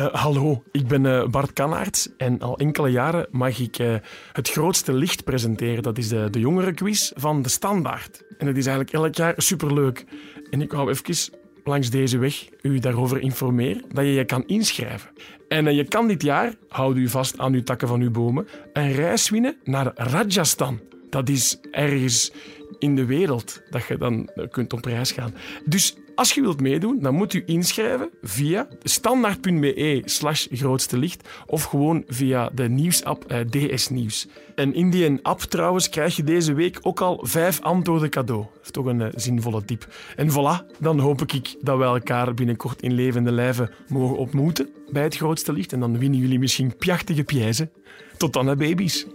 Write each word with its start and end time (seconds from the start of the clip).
Uh, 0.00 0.06
hallo, 0.12 0.62
ik 0.72 0.86
ben 0.86 1.04
uh, 1.04 1.26
Bart 1.26 1.52
Kanaerts 1.52 2.08
en 2.16 2.40
al 2.40 2.58
enkele 2.58 2.88
jaren 2.88 3.26
mag 3.30 3.58
ik 3.58 3.78
uh, 3.78 3.94
het 4.32 4.50
grootste 4.50 4.92
licht 4.92 5.24
presenteren. 5.24 5.82
Dat 5.82 5.98
is 5.98 6.08
de, 6.08 6.28
de 6.30 6.38
jongerenquiz 6.38 7.12
van 7.14 7.42
De 7.42 7.48
Standaard. 7.48 8.22
En 8.38 8.46
dat 8.46 8.56
is 8.56 8.66
eigenlijk 8.66 8.96
elk 8.96 9.14
jaar 9.14 9.34
superleuk. 9.36 10.04
En 10.50 10.62
ik 10.62 10.72
wou 10.72 10.90
even 10.90 11.34
langs 11.64 11.90
deze 11.90 12.18
weg 12.18 12.48
u 12.62 12.78
daarover 12.78 13.20
informeren 13.20 13.84
dat 13.92 14.04
je 14.04 14.12
je 14.12 14.24
kan 14.24 14.46
inschrijven. 14.46 15.10
En 15.48 15.74
je 15.74 15.84
kan 15.84 16.08
dit 16.08 16.22
jaar, 16.22 16.54
houd 16.68 16.96
u 16.96 17.08
vast 17.08 17.38
aan 17.38 17.52
uw 17.52 17.62
takken 17.62 17.88
van 17.88 18.00
uw 18.00 18.10
bomen, 18.10 18.46
een 18.72 18.92
reis 18.92 19.30
winnen 19.30 19.56
naar 19.64 19.92
Rajasthan. 19.94 20.80
Dat 21.10 21.28
is 21.28 21.58
ergens 21.70 22.32
in 22.78 22.96
de 22.96 23.04
wereld 23.04 23.62
dat 23.70 23.86
je 23.86 23.96
dan 23.96 24.30
kunt 24.50 24.72
op 24.72 24.84
reis 24.84 25.12
gaan. 25.12 25.34
Dus 25.64 25.96
als 26.20 26.32
je 26.32 26.40
wilt 26.40 26.60
meedoen, 26.60 26.98
dan 27.00 27.14
moet 27.14 27.34
u 27.34 27.42
inschrijven 27.46 28.10
via 28.22 28.68
standaard.be 28.82 30.02
slash 30.04 30.46
grootste 30.50 30.98
licht 30.98 31.28
of 31.46 31.64
gewoon 31.64 32.04
via 32.06 32.50
de 32.54 32.68
nieuwsapp 32.68 33.24
eh, 33.24 33.40
DS 33.40 33.88
Nieuws. 33.88 34.26
En 34.54 34.74
in 34.74 34.90
die 34.90 35.18
app 35.22 35.40
trouwens 35.40 35.88
krijg 35.88 36.16
je 36.16 36.24
deze 36.24 36.52
week 36.52 36.78
ook 36.82 37.00
al 37.00 37.20
vijf 37.22 37.60
antwoorden 37.60 38.10
cadeau. 38.10 38.42
Dat 38.42 38.62
is 38.62 38.70
toch 38.70 38.86
een 38.86 39.00
uh, 39.00 39.06
zinvolle 39.14 39.64
tip. 39.64 39.88
En 40.16 40.30
voilà, 40.30 40.76
dan 40.78 40.98
hoop 40.98 41.20
ik 41.20 41.56
dat 41.60 41.78
we 41.78 41.84
elkaar 41.84 42.34
binnenkort 42.34 42.82
in 42.82 42.92
levende 42.92 43.32
lijven 43.32 43.70
mogen 43.88 44.16
ontmoeten 44.16 44.68
bij 44.90 45.02
het 45.02 45.16
grootste 45.16 45.52
licht. 45.52 45.72
En 45.72 45.80
dan 45.80 45.98
winnen 45.98 46.20
jullie 46.20 46.38
misschien 46.38 46.76
pjachtige 46.76 47.24
prijzen. 47.24 47.70
Tot 48.16 48.32
dan, 48.32 48.46
hè, 48.46 48.56
baby's. 48.56 49.06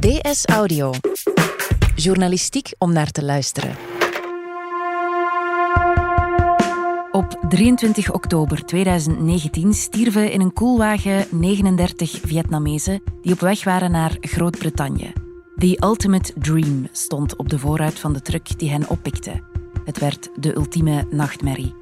DS 0.00 0.44
Audio. 0.46 0.92
Journalistiek 2.02 2.72
om 2.78 2.92
naar 2.92 3.10
te 3.10 3.24
luisteren. 3.24 3.76
Op 7.10 7.44
23 7.48 8.12
oktober 8.12 8.64
2019 8.64 9.74
stierven 9.74 10.32
in 10.32 10.40
een 10.40 10.52
koelwagen 10.52 11.26
39 11.30 12.20
Vietnamezen 12.22 13.02
die 13.22 13.32
op 13.32 13.40
weg 13.40 13.64
waren 13.64 13.90
naar 13.90 14.16
Groot-Brittannië. 14.20 15.12
The 15.56 15.78
Ultimate 15.84 16.32
Dream 16.38 16.88
stond 16.92 17.36
op 17.36 17.48
de 17.48 17.58
voorruit 17.58 17.98
van 17.98 18.12
de 18.12 18.22
truck 18.22 18.58
die 18.58 18.70
hen 18.70 18.88
oppikte. 18.88 19.42
Het 19.84 19.98
werd 19.98 20.30
de 20.36 20.56
ultieme 20.56 21.06
nachtmerrie. 21.10 21.74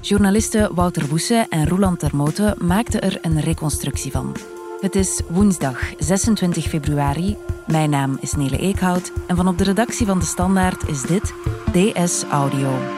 Journalisten 0.00 0.74
Wouter 0.74 1.08
Woese 1.08 1.46
en 1.48 1.68
Roland 1.68 1.98
Termote 1.98 2.56
maakten 2.58 3.00
er 3.00 3.18
een 3.22 3.40
reconstructie 3.40 4.10
van. 4.10 4.36
Het 4.80 4.94
is 4.94 5.20
woensdag 5.28 5.92
26 5.98 6.64
februari. 6.64 7.36
Mijn 7.70 7.90
naam 7.90 8.16
is 8.20 8.32
Nele 8.32 8.58
Eekhout 8.58 9.12
en 9.26 9.36
van 9.36 9.48
op 9.48 9.58
de 9.58 9.64
redactie 9.64 10.06
van 10.06 10.18
De 10.18 10.24
Standaard 10.24 10.88
is 10.88 11.02
dit 11.02 11.34
DS 11.72 12.24
Audio. 12.30 12.97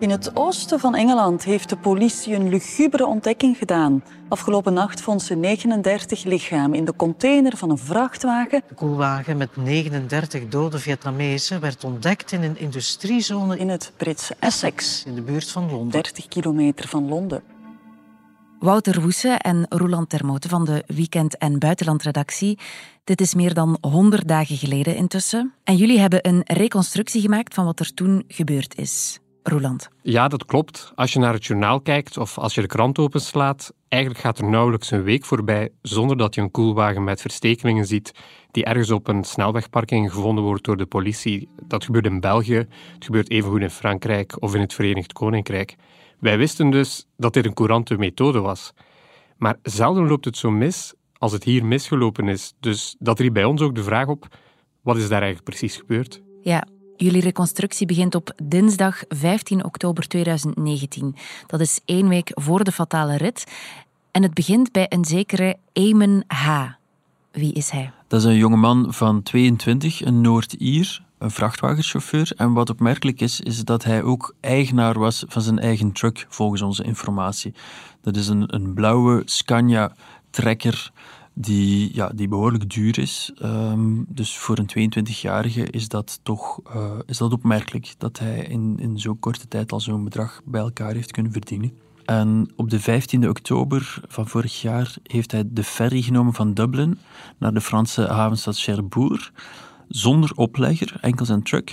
In 0.00 0.10
het 0.10 0.36
oosten 0.36 0.80
van 0.80 0.94
Engeland 0.94 1.44
heeft 1.44 1.68
de 1.68 1.76
politie 1.76 2.34
een 2.34 2.48
lugubere 2.48 3.06
ontdekking 3.06 3.56
gedaan. 3.56 4.04
Afgelopen 4.28 4.72
nacht 4.72 5.00
vond 5.00 5.22
ze 5.22 5.34
39 5.34 6.24
lichamen 6.24 6.78
in 6.78 6.84
de 6.84 6.96
container 6.96 7.56
van 7.56 7.70
een 7.70 7.78
vrachtwagen. 7.78 8.62
De 8.68 8.74
koelwagen 8.74 9.36
met 9.36 9.56
39 9.56 10.48
dode 10.48 10.78
Vietnamezen 10.78 11.60
werd 11.60 11.84
ontdekt 11.84 12.32
in 12.32 12.42
een 12.42 12.58
industriezone 12.58 13.58
in 13.58 13.68
het 13.68 13.92
Britse 13.96 14.36
Essex, 14.38 15.04
in 15.04 15.14
de 15.14 15.22
buurt 15.22 15.50
van 15.50 15.70
Londen. 15.70 15.90
30 15.90 16.28
kilometer 16.28 16.88
van 16.88 17.08
Londen. 17.08 17.42
Wouter 18.58 19.00
Woese 19.00 19.28
en 19.28 19.66
Roland 19.68 20.08
Termote 20.08 20.48
van 20.48 20.64
de 20.64 20.84
Weekend- 20.86 21.38
en 21.38 21.58
Buitenlandredactie. 21.58 22.58
Dit 23.04 23.20
is 23.20 23.34
meer 23.34 23.54
dan 23.54 23.78
100 23.80 24.28
dagen 24.28 24.56
geleden 24.56 24.96
intussen. 24.96 25.54
En 25.64 25.76
jullie 25.76 25.98
hebben 25.98 26.28
een 26.28 26.42
reconstructie 26.44 27.20
gemaakt 27.20 27.54
van 27.54 27.64
wat 27.64 27.80
er 27.80 27.94
toen 27.94 28.24
gebeurd 28.28 28.78
is. 28.78 29.20
Roland. 29.42 29.88
Ja, 30.02 30.28
dat 30.28 30.44
klopt. 30.44 30.92
Als 30.94 31.12
je 31.12 31.18
naar 31.18 31.32
het 31.32 31.44
journaal 31.44 31.80
kijkt 31.80 32.16
of 32.16 32.38
als 32.38 32.54
je 32.54 32.60
de 32.60 32.66
krant 32.66 32.98
openslaat, 32.98 33.72
eigenlijk 33.88 34.22
gaat 34.22 34.38
er 34.38 34.48
nauwelijks 34.48 34.90
een 34.90 35.02
week 35.02 35.24
voorbij 35.24 35.68
zonder 35.82 36.16
dat 36.16 36.34
je 36.34 36.40
een 36.40 36.50
koelwagen 36.50 37.04
met 37.04 37.20
verstekelingen 37.20 37.86
ziet 37.86 38.12
die 38.50 38.64
ergens 38.64 38.90
op 38.90 39.08
een 39.08 39.24
snelwegparking 39.24 40.12
gevonden 40.12 40.44
wordt 40.44 40.64
door 40.64 40.76
de 40.76 40.86
politie. 40.86 41.48
Dat 41.66 41.84
gebeurt 41.84 42.06
in 42.06 42.20
België, 42.20 42.66
het 42.94 43.04
gebeurt 43.04 43.30
evengoed 43.30 43.60
in 43.60 43.70
Frankrijk 43.70 44.42
of 44.42 44.54
in 44.54 44.60
het 44.60 44.74
Verenigd 44.74 45.12
Koninkrijk. 45.12 45.76
Wij 46.18 46.38
wisten 46.38 46.70
dus 46.70 47.06
dat 47.16 47.32
dit 47.32 47.46
een 47.46 47.54
courante 47.54 47.96
methode 47.96 48.40
was. 48.40 48.72
Maar 49.36 49.56
zelden 49.62 50.08
loopt 50.08 50.24
het 50.24 50.36
zo 50.36 50.50
mis 50.50 50.94
als 51.18 51.32
het 51.32 51.44
hier 51.44 51.64
misgelopen 51.64 52.28
is. 52.28 52.54
Dus 52.60 52.96
dat 52.98 53.18
riep 53.18 53.32
bij 53.32 53.44
ons 53.44 53.60
ook 53.60 53.74
de 53.74 53.82
vraag 53.82 54.06
op, 54.06 54.28
wat 54.82 54.96
is 54.96 55.08
daar 55.08 55.22
eigenlijk 55.22 55.44
precies 55.44 55.76
gebeurd? 55.76 56.22
Ja, 56.42 56.66
Jullie 57.02 57.20
reconstructie 57.20 57.86
begint 57.86 58.14
op 58.14 58.32
dinsdag 58.42 59.02
15 59.08 59.64
oktober 59.64 60.08
2019. 60.08 61.16
Dat 61.46 61.60
is 61.60 61.80
één 61.84 62.08
week 62.08 62.30
voor 62.34 62.64
de 62.64 62.72
fatale 62.72 63.16
rit. 63.16 63.44
En 64.10 64.22
het 64.22 64.34
begint 64.34 64.72
bij 64.72 64.86
een 64.88 65.04
zekere 65.04 65.56
Eamon 65.72 66.24
H. 66.26 66.66
Wie 67.32 67.52
is 67.52 67.70
hij? 67.70 67.92
Dat 68.08 68.20
is 68.20 68.26
een 68.26 68.36
jongeman 68.36 68.94
van 68.94 69.22
22, 69.22 70.04
een 70.04 70.20
Noord-Ier, 70.20 71.02
een 71.18 71.30
vrachtwagenchauffeur. 71.30 72.32
En 72.36 72.52
wat 72.52 72.70
opmerkelijk 72.70 73.20
is, 73.20 73.40
is 73.40 73.64
dat 73.64 73.84
hij 73.84 74.02
ook 74.02 74.34
eigenaar 74.40 74.98
was 74.98 75.24
van 75.28 75.42
zijn 75.42 75.58
eigen 75.58 75.92
truck, 75.92 76.26
volgens 76.28 76.62
onze 76.62 76.84
informatie. 76.84 77.54
Dat 78.00 78.16
is 78.16 78.28
een, 78.28 78.54
een 78.54 78.74
blauwe 78.74 79.22
Scania 79.24 79.92
trekker 80.30 80.92
die, 81.34 81.94
ja, 81.94 82.08
die 82.14 82.28
behoorlijk 82.28 82.70
duur 82.70 82.98
is. 82.98 83.32
Um, 83.42 84.04
dus 84.08 84.38
voor 84.38 84.58
een 84.58 84.92
22-jarige 85.04 85.70
is 85.70 85.88
dat 85.88 86.20
toch 86.22 86.60
uh, 86.74 86.98
is 87.06 87.18
dat 87.18 87.32
opmerkelijk 87.32 87.94
dat 87.98 88.18
hij 88.18 88.38
in, 88.38 88.76
in 88.78 88.98
zo'n 88.98 89.18
korte 89.18 89.48
tijd 89.48 89.72
al 89.72 89.80
zo'n 89.80 90.04
bedrag 90.04 90.40
bij 90.44 90.60
elkaar 90.60 90.94
heeft 90.94 91.10
kunnen 91.10 91.32
verdienen. 91.32 91.72
En 92.04 92.50
op 92.56 92.70
de 92.70 92.80
15e 92.80 93.28
oktober 93.28 94.00
van 94.08 94.28
vorig 94.28 94.60
jaar 94.60 94.94
heeft 95.02 95.32
hij 95.32 95.44
de 95.46 95.64
ferry 95.64 96.02
genomen 96.02 96.32
van 96.32 96.54
Dublin 96.54 96.98
naar 97.38 97.54
de 97.54 97.60
Franse 97.60 98.06
havenstad 98.06 98.58
Cherbourg. 98.58 99.32
Zonder 99.88 100.32
oplegger, 100.34 100.96
enkel 101.00 101.24
zijn 101.24 101.42
truck. 101.42 101.72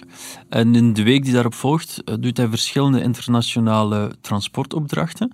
En 0.50 0.76
in 0.76 0.94
de 0.94 1.04
week 1.04 1.24
die 1.24 1.34
daarop 1.34 1.54
volgt, 1.54 2.02
uh, 2.06 2.16
doet 2.20 2.38
hij 2.38 2.48
verschillende 2.48 3.02
internationale 3.02 4.12
transportopdrachten. 4.22 5.32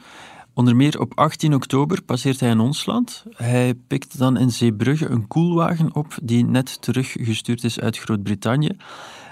Onder 0.54 0.76
meer 0.76 1.00
op 1.00 1.12
18 1.16 1.54
oktober 1.54 2.04
passeert 2.04 2.40
hij 2.40 2.50
in 2.50 2.60
ons 2.60 2.86
land. 2.86 3.24
Hij 3.36 3.74
pikt 3.88 4.18
dan 4.18 4.38
in 4.38 4.52
Zeebrugge 4.52 5.08
een 5.10 5.28
koelwagen 5.28 5.96
op 5.96 6.18
die 6.24 6.46
net 6.46 6.82
teruggestuurd 6.82 7.64
is 7.64 7.80
uit 7.80 7.98
Groot-Brittannië. 7.98 8.78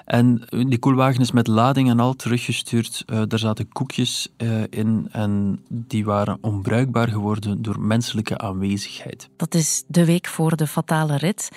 En 0.06 0.48
die 0.50 0.80
koelwagen 0.80 1.22
is 1.22 1.32
met 1.32 1.48
lading 1.48 1.90
en 1.90 2.00
al 2.00 2.14
teruggestuurd. 2.14 3.04
Uh, 3.08 3.22
daar 3.28 3.40
zaten 3.40 3.72
koekjes 3.72 4.30
uh, 4.38 4.64
in 4.70 5.08
en 5.12 5.64
die 5.70 6.06
waren 6.06 6.38
onbruikbaar 6.42 7.08
geworden 7.08 7.62
door 7.62 7.80
menselijke 7.80 8.38
aanwezigheid. 8.38 9.30
Dat 9.36 9.54
is 9.54 9.84
de 9.88 10.06
week 10.06 10.28
voor 10.28 10.56
de 10.56 10.68
fatale 10.68 11.18
rit. 11.18 11.50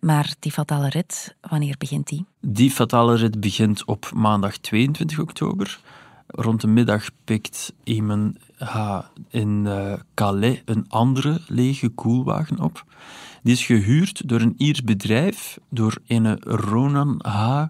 Maar 0.00 0.34
die 0.38 0.52
fatale 0.52 0.88
rit, 0.88 1.36
wanneer 1.40 1.74
begint 1.78 2.08
die? 2.08 2.24
Die 2.40 2.70
fatale 2.70 3.16
rit 3.16 3.40
begint 3.40 3.84
op 3.84 4.10
maandag 4.14 4.56
22 4.56 5.18
oktober. 5.18 5.80
Rond 6.26 6.60
de 6.60 6.66
middag 6.66 7.08
pikt 7.24 7.72
Eamon 7.84 8.36
H. 8.58 8.98
in 9.30 9.64
uh, 9.66 9.92
Calais 10.14 10.62
een 10.64 10.84
andere 10.88 11.40
lege 11.48 11.88
koelwagen 11.88 12.60
op. 12.60 12.84
Die 13.42 13.54
is 13.54 13.66
gehuurd 13.66 14.28
door 14.28 14.40
een 14.40 14.54
Iers 14.56 14.82
bedrijf, 14.82 15.58
door 15.70 15.98
een 16.06 16.40
Ronan 16.40 17.20
H. 17.24 17.64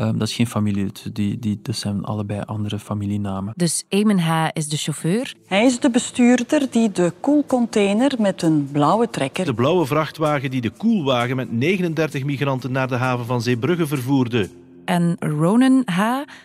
Um, 0.00 0.18
dat 0.18 0.28
is 0.28 0.34
geen 0.34 0.46
familielid, 0.46 1.14
die, 1.14 1.38
die, 1.38 1.58
dat 1.62 1.76
zijn 1.76 2.04
allebei 2.04 2.40
andere 2.40 2.78
familienamen. 2.78 3.52
Dus 3.56 3.84
Eamon 3.88 4.18
H. 4.18 4.48
is 4.52 4.68
de 4.68 4.76
chauffeur? 4.76 5.34
Hij 5.46 5.64
is 5.64 5.80
de 5.80 5.90
bestuurder 5.90 6.70
die 6.70 6.90
de 6.90 7.12
koelcontainer 7.20 8.12
met 8.18 8.42
een 8.42 8.68
blauwe 8.72 9.10
trekker... 9.10 9.44
De 9.44 9.54
blauwe 9.54 9.86
vrachtwagen 9.86 10.50
die 10.50 10.60
de 10.60 10.70
koelwagen 10.70 11.36
met 11.36 11.52
39 11.52 12.24
migranten 12.24 12.72
naar 12.72 12.88
de 12.88 12.96
haven 12.96 13.26
van 13.26 13.42
Zeebrugge 13.42 13.86
vervoerde. 13.86 14.48
En 14.84 15.16
Ronan 15.18 15.82
H. 15.84 16.00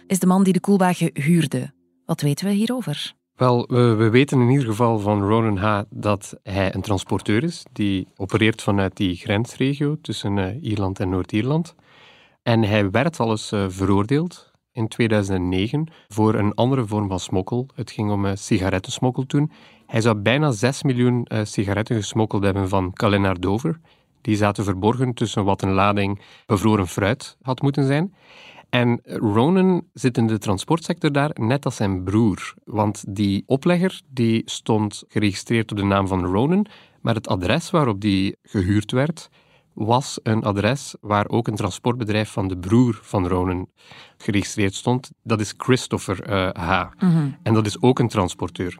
is 0.07 0.19
de 0.19 0.27
man 0.27 0.43
die 0.43 0.53
de 0.53 0.59
koelwagen 0.59 1.09
huurde. 1.13 1.71
Wat 2.05 2.21
weten 2.21 2.45
we 2.45 2.51
hierover? 2.51 3.15
Wel, 3.37 3.65
we, 3.69 3.95
we, 3.95 4.09
weten 4.09 4.41
in 4.41 4.49
ieder 4.49 4.65
geval 4.65 4.99
van 4.99 5.21
Ronan 5.21 5.57
H. 5.57 5.81
dat 5.89 6.39
hij 6.43 6.75
een 6.75 6.81
transporteur 6.81 7.43
is 7.43 7.63
die 7.71 8.07
opereert 8.15 8.61
vanuit 8.61 8.95
die 8.95 9.15
grensregio 9.15 9.97
tussen 10.01 10.37
uh, 10.37 10.63
Ierland 10.63 10.99
en 10.99 11.09
Noord-Ierland. 11.09 11.75
En 12.43 12.63
hij 12.63 12.91
werd 12.91 13.19
al 13.19 13.29
eens 13.29 13.51
uh, 13.51 13.65
veroordeeld 13.67 14.51
in 14.71 14.87
2009 14.87 15.87
voor 16.07 16.35
een 16.35 16.53
andere 16.53 16.85
vorm 16.85 17.07
van 17.07 17.19
smokkel. 17.19 17.67
Het 17.75 17.91
ging 17.91 18.11
om 18.11 18.25
uh, 18.25 18.31
sigarettensmokkel 18.35 19.25
toen. 19.25 19.51
Hij 19.85 20.01
zou 20.01 20.15
bijna 20.15 20.51
6 20.51 20.83
miljoen 20.83 21.27
sigaretten 21.43 21.95
gesmokkeld 21.95 22.43
hebben 22.43 22.69
van 22.69 22.93
Calais 22.93 23.19
naar 23.19 23.39
Dover. 23.39 23.79
Die 24.21 24.35
zaten 24.35 24.63
verborgen 24.63 25.13
tussen 25.13 25.43
wat 25.43 25.61
een 25.61 25.73
lading 25.73 26.21
bevroren 26.45 26.87
fruit 26.87 27.37
had 27.41 27.61
moeten 27.61 27.85
zijn. 27.85 28.13
En 28.69 28.99
Ronan 29.03 29.83
zit 29.93 30.17
in 30.17 30.27
de 30.27 30.37
transportsector 30.37 31.11
daar 31.11 31.31
net 31.33 31.65
als 31.65 31.75
zijn 31.75 32.03
broer. 32.03 32.53
Want 32.65 33.03
die 33.07 33.43
oplegger 33.45 34.01
die 34.09 34.41
stond 34.45 35.03
geregistreerd 35.07 35.71
op 35.71 35.77
de 35.77 35.83
naam 35.83 36.07
van 36.07 36.25
Ronan, 36.25 36.65
maar 37.01 37.15
het 37.15 37.27
adres 37.27 37.71
waarop 37.71 38.01
die 38.01 38.37
gehuurd 38.41 38.91
werd, 38.91 39.29
was 39.73 40.19
een 40.23 40.43
adres 40.43 40.95
waar 41.01 41.29
ook 41.29 41.47
een 41.47 41.55
transportbedrijf 41.55 42.29
van 42.29 42.47
de 42.47 42.57
broer 42.57 42.99
van 43.01 43.27
Ronan 43.27 43.69
geregistreerd 44.17 44.73
stond. 44.73 45.11
Dat 45.23 45.39
is 45.39 45.53
Christopher 45.57 46.29
uh, 46.29 46.49
H. 46.53 46.85
En 47.43 47.53
dat 47.53 47.65
is 47.65 47.81
ook 47.81 47.99
een 47.99 48.07
transporteur. 48.07 48.77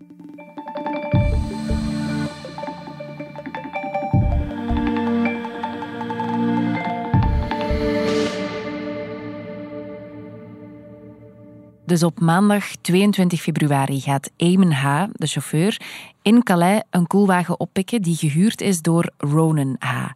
Dus 11.87 12.03
op 12.03 12.19
maandag 12.19 12.65
22 12.81 13.41
februari 13.41 13.99
gaat 13.99 14.31
Eamon 14.35 14.71
H., 14.71 15.05
de 15.11 15.27
chauffeur, 15.27 15.81
in 16.21 16.43
Calais 16.43 16.81
een 16.89 17.07
koelwagen 17.07 17.59
oppikken 17.59 18.01
die 18.01 18.15
gehuurd 18.15 18.61
is 18.61 18.81
door 18.81 19.11
Ronan 19.17 19.75
H. 19.79 20.07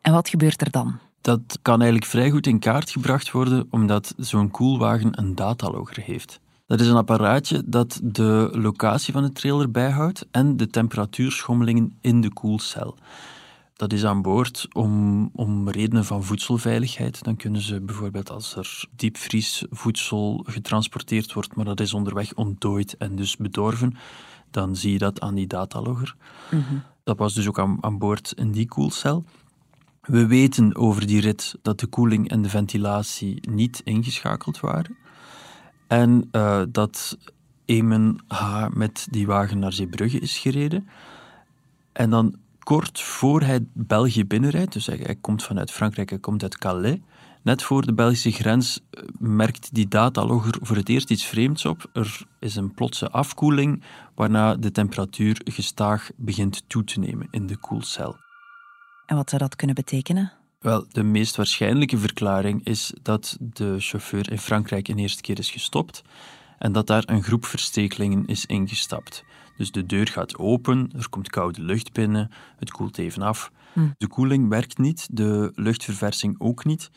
En 0.00 0.12
wat 0.12 0.28
gebeurt 0.28 0.60
er 0.60 0.70
dan? 0.70 0.98
Dat 1.20 1.58
kan 1.62 1.80
eigenlijk 1.80 2.10
vrij 2.10 2.30
goed 2.30 2.46
in 2.46 2.58
kaart 2.58 2.90
gebracht 2.90 3.30
worden, 3.30 3.66
omdat 3.70 4.14
zo'n 4.16 4.50
koelwagen 4.50 5.18
een 5.18 5.34
datalogger 5.34 6.02
heeft. 6.02 6.40
Dat 6.66 6.80
is 6.80 6.88
een 6.88 6.96
apparaatje 6.96 7.62
dat 7.66 8.00
de 8.02 8.48
locatie 8.52 9.12
van 9.12 9.22
de 9.22 9.32
trailer 9.32 9.70
bijhoudt 9.70 10.26
en 10.30 10.56
de 10.56 10.66
temperatuurschommelingen 10.66 11.96
in 12.00 12.20
de 12.20 12.32
koelcel. 12.32 12.96
Dat 13.80 13.92
is 13.92 14.04
aan 14.04 14.22
boord 14.22 14.68
om, 14.72 15.30
om 15.32 15.68
redenen 15.68 16.04
van 16.04 16.24
voedselveiligheid. 16.24 17.24
Dan 17.24 17.36
kunnen 17.36 17.60
ze 17.60 17.80
bijvoorbeeld 17.80 18.30
als 18.30 18.56
er 18.56 18.84
diepvriesvoedsel 18.96 20.44
getransporteerd 20.48 21.32
wordt, 21.32 21.54
maar 21.54 21.64
dat 21.64 21.80
is 21.80 21.94
onderweg 21.94 22.34
ontdooid 22.34 22.96
en 22.96 23.16
dus 23.16 23.36
bedorven, 23.36 23.96
dan 24.50 24.76
zie 24.76 24.92
je 24.92 24.98
dat 24.98 25.20
aan 25.20 25.34
die 25.34 25.46
datalogger. 25.46 26.16
Dat 27.04 27.18
was 27.18 27.34
dus 27.34 27.48
ook 27.48 27.58
aan, 27.58 27.78
aan 27.80 27.98
boord 27.98 28.32
in 28.36 28.50
die 28.50 28.68
koelcel. 28.68 29.24
We 30.00 30.26
weten 30.26 30.76
over 30.76 31.06
die 31.06 31.20
rit 31.20 31.54
dat 31.62 31.80
de 31.80 31.86
koeling 31.86 32.28
en 32.28 32.42
de 32.42 32.48
ventilatie 32.48 33.50
niet 33.50 33.80
ingeschakeld 33.84 34.60
waren. 34.60 34.96
En 35.86 36.28
uh, 36.32 36.62
dat 36.68 37.18
Eamon 37.64 38.20
H. 38.28 38.66
met 38.72 39.06
die 39.10 39.26
wagen 39.26 39.58
naar 39.58 39.72
Zeebrugge 39.72 40.18
is 40.18 40.38
gereden. 40.38 40.88
En 41.92 42.10
dan 42.10 42.36
kort 42.70 43.00
voor 43.00 43.42
hij 43.42 43.60
België 43.72 44.26
binnenrijdt, 44.26 44.72
dus 44.72 44.86
hij, 44.86 45.00
hij, 45.02 45.14
komt 45.14 45.42
vanuit 45.42 45.70
Frankrijk, 45.70 46.10
hij 46.10 46.18
komt 46.18 46.42
uit 46.42 46.58
Calais, 46.58 46.98
net 47.42 47.62
voor 47.62 47.86
de 47.86 47.94
Belgische 47.94 48.30
grens 48.30 48.80
uh, 48.90 49.04
merkt 49.18 49.74
die 49.74 49.88
datalogger 49.88 50.58
voor 50.60 50.76
het 50.76 50.88
eerst 50.88 51.10
iets 51.10 51.24
vreemds 51.24 51.64
op. 51.64 51.90
Er 51.92 52.26
is 52.38 52.56
een 52.56 52.74
plotse 52.74 53.10
afkoeling, 53.10 53.82
waarna 54.14 54.56
de 54.56 54.70
temperatuur 54.70 55.40
gestaag 55.44 56.10
begint 56.16 56.62
toe 56.66 56.84
te 56.84 56.98
nemen 56.98 57.28
in 57.30 57.46
de 57.46 57.56
koelcel. 57.56 58.16
En 59.06 59.16
wat 59.16 59.28
zou 59.28 59.42
dat 59.42 59.56
kunnen 59.56 59.76
betekenen? 59.76 60.32
Wel, 60.58 60.86
de 60.88 61.02
meest 61.02 61.36
waarschijnlijke 61.36 61.98
verklaring 61.98 62.64
is 62.64 62.92
dat 63.02 63.36
de 63.40 63.76
chauffeur 63.78 64.30
in 64.30 64.38
Frankrijk 64.38 64.88
een 64.88 64.98
eerste 64.98 65.22
keer 65.22 65.38
is 65.38 65.50
gestopt 65.50 66.02
en 66.58 66.72
dat 66.72 66.86
daar 66.86 67.02
een 67.06 67.22
groep 67.22 67.44
verstekelingen 67.44 68.26
is 68.26 68.46
ingestapt. 68.46 69.24
Dus 69.60 69.70
de 69.70 69.86
deur 69.86 70.06
gaat 70.06 70.38
open, 70.38 70.90
er 70.96 71.08
komt 71.08 71.30
koude 71.30 71.62
lucht 71.62 71.92
binnen, 71.92 72.30
het 72.56 72.70
koelt 72.70 72.98
even 72.98 73.22
af. 73.22 73.52
Hm. 73.72 73.88
De 73.98 74.06
koeling 74.06 74.48
werkt 74.48 74.78
niet, 74.78 75.08
de 75.10 75.52
luchtverversing 75.54 76.34
ook 76.38 76.64
niet. 76.64 76.90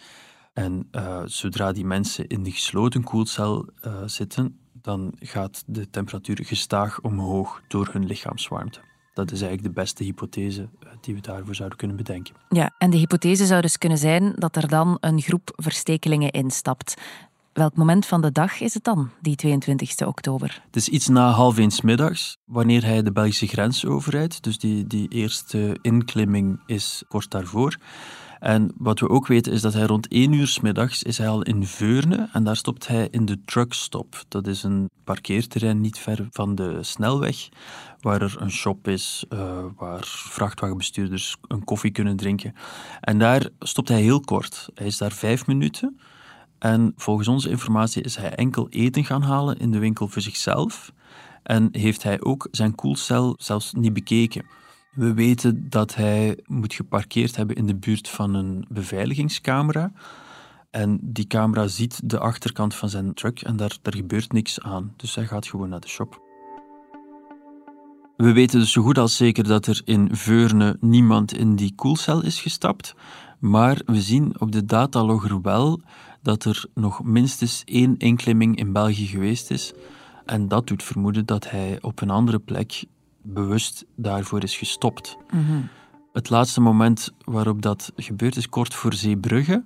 En 0.54 0.88
uh, 0.92 1.22
zodra 1.26 1.72
die 1.72 1.86
mensen 1.86 2.28
in 2.28 2.44
de 2.44 2.52
gesloten 2.52 3.04
koelcel 3.04 3.70
uh, 3.86 4.02
zitten, 4.06 4.60
dan 4.74 5.14
gaat 5.20 5.64
de 5.68 5.90
temperatuur 5.90 6.40
gestaag 6.46 7.02
omhoog 7.02 7.62
door 7.68 7.90
hun 7.92 8.06
lichaamswarmte. 8.06 8.80
Dat 9.14 9.32
is 9.32 9.42
eigenlijk 9.42 9.76
de 9.76 9.82
beste 9.82 10.04
hypothese 10.04 10.70
die 11.02 11.16
we 11.16 11.22
daarvoor 11.22 11.56
zouden 11.56 11.78
kunnen 11.78 11.98
bedenken. 11.98 12.36
Ja, 12.50 12.74
en 12.78 12.90
de 12.90 12.98
hypothese 12.98 13.46
zou 13.46 13.62
dus 13.62 13.78
kunnen 13.78 13.98
zijn 13.98 14.34
dat 14.36 14.56
er 14.56 14.68
dan 14.68 14.98
een 15.00 15.22
groep 15.22 15.52
verstekelingen 15.56 16.32
instapt. 16.32 16.94
Welk 17.54 17.76
moment 17.76 18.06
van 18.06 18.22
de 18.22 18.32
dag 18.32 18.60
is 18.60 18.74
het 18.74 18.84
dan, 18.84 19.10
die 19.22 19.36
22 19.36 20.02
oktober? 20.02 20.62
Het 20.66 20.76
is 20.76 20.90
iets 20.90 21.08
na 21.08 21.30
half 21.30 21.58
eens 21.58 21.82
middags, 21.82 22.38
wanneer 22.46 22.86
hij 22.86 23.04
de 23.04 23.12
Belgische 23.12 23.48
grens 23.48 23.86
overrijdt. 23.86 24.44
Dus 24.44 24.58
die, 24.58 24.88
die 24.88 25.08
eerste 25.08 25.78
inklimming 25.82 26.60
is 26.66 27.04
kort 27.08 27.32
daarvoor. 27.32 27.78
En 28.40 28.72
wat 28.78 29.00
we 29.00 29.10
ook 29.10 29.28
weten 29.28 29.52
is 29.52 29.62
dat 29.62 29.74
hij 29.74 29.84
rond 29.84 30.08
1 30.08 30.32
uur 30.32 30.48
s 30.48 30.60
middags 30.60 31.04
is 31.04 31.18
hij 31.18 31.28
al 31.28 31.42
in 31.42 31.66
Veurne 31.66 32.30
en 32.32 32.44
daar 32.44 32.56
stopt 32.56 32.88
hij 32.88 33.08
in 33.12 33.26
de 33.26 33.42
truckstop. 33.46 34.24
Dat 34.28 34.48
is 34.48 34.64
een 34.64 34.90
parkeerterrein 35.04 35.82
niet 35.82 35.98
ver 35.98 36.28
van 36.32 36.56
de 36.56 36.78
snelweg, 36.82 37.50
waar 38.00 38.22
er 38.22 38.36
een 38.40 38.52
shop 38.52 38.88
is, 38.88 39.26
uh, 39.30 39.64
waar 39.78 40.04
vrachtwagenbestuurders 40.06 41.38
een 41.48 41.64
koffie 41.64 41.92
kunnen 41.92 42.16
drinken. 42.16 42.54
En 43.02 43.20
daar 43.20 43.50
stopt 43.60 43.88
hij 43.88 44.02
heel 44.02 44.20
kort. 44.20 44.70
Hij 44.74 44.88
is 44.88 44.98
daar 44.98 45.12
vijf 45.12 45.48
minuten. 45.48 46.00
En 46.64 46.94
volgens 46.96 47.28
onze 47.28 47.50
informatie 47.50 48.04
is 48.04 48.16
hij 48.16 48.36
enkel 48.36 48.68
eten 48.70 49.06
gaan 49.06 49.22
halen 49.22 49.58
in 49.58 49.72
de 49.72 49.80
winkel 49.80 50.08
voor 50.08 50.22
zichzelf. 50.22 50.94
En 51.44 51.70
heeft 51.72 52.04
hij 52.04 52.22
ook 52.22 52.48
zijn 52.52 52.76
koelcel 52.76 53.36
zelfs 53.38 53.74
niet 53.74 53.94
bekeken. 53.94 54.46
We 54.94 55.14
weten 55.14 55.70
dat 55.70 55.96
hij 55.96 56.40
moet 56.46 56.74
geparkeerd 56.74 57.36
hebben 57.36 57.56
in 57.56 57.66
de 57.66 57.76
buurt 57.76 58.10
van 58.10 58.34
een 58.34 58.66
beveiligingscamera. 58.70 59.92
En 60.72 61.00
die 61.02 61.28
camera 61.28 61.68
ziet 61.68 62.10
de 62.10 62.20
achterkant 62.20 62.76
van 62.76 62.90
zijn 62.90 63.14
truck 63.14 63.42
en 63.42 63.56
daar, 63.56 63.78
daar 63.82 63.96
gebeurt 63.96 64.32
niks 64.32 64.62
aan. 64.62 64.94
Dus 64.96 65.16
hij 65.16 65.26
gaat 65.26 65.48
gewoon 65.48 65.70
naar 65.70 65.80
de 65.80 65.88
shop. 65.88 66.22
We 68.18 68.32
weten 68.34 68.60
dus 68.60 68.72
zo 68.72 68.82
goed 68.82 68.98
als 68.98 69.16
zeker 69.18 69.44
dat 69.44 69.68
er 69.68 69.82
in 69.86 70.16
Veurne 70.16 70.78
niemand 70.80 71.34
in 71.34 71.56
die 71.56 71.76
koelcel 71.76 72.24
is 72.24 72.42
gestapt. 72.42 72.96
Maar 73.40 73.82
we 73.86 74.02
zien 74.02 74.40
op 74.40 74.52
de 74.52 74.66
datalogger 74.66 75.42
wel 75.42 75.82
dat 76.24 76.46
er 76.46 76.66
nog 76.74 77.04
minstens 77.04 77.62
één 77.66 77.98
inklimming 77.98 78.58
in 78.58 78.74
België 78.74 79.08
geweest 79.08 79.52
is. 79.52 79.74
En 80.26 80.48
dat 80.48 80.68
doet 80.68 80.84
vermoeden 80.84 81.26
dat 81.26 81.50
hij 81.50 81.78
op 81.82 82.02
een 82.02 82.10
andere 82.10 82.40
plek 82.40 82.86
bewust 83.22 83.86
daarvoor 83.96 84.44
is 84.44 84.58
gestopt. 84.58 85.18
Mm 85.32 85.46
-hmm. 85.46 85.70
Het 86.14 86.30
laatste 86.30 86.62
moment 86.62 87.12
waarop 87.24 87.62
dat 87.62 87.92
gebeurt 87.96 88.36
is 88.36 88.50
kort 88.50 88.74
voor 88.74 88.94
Zeebrugge. 88.94 89.64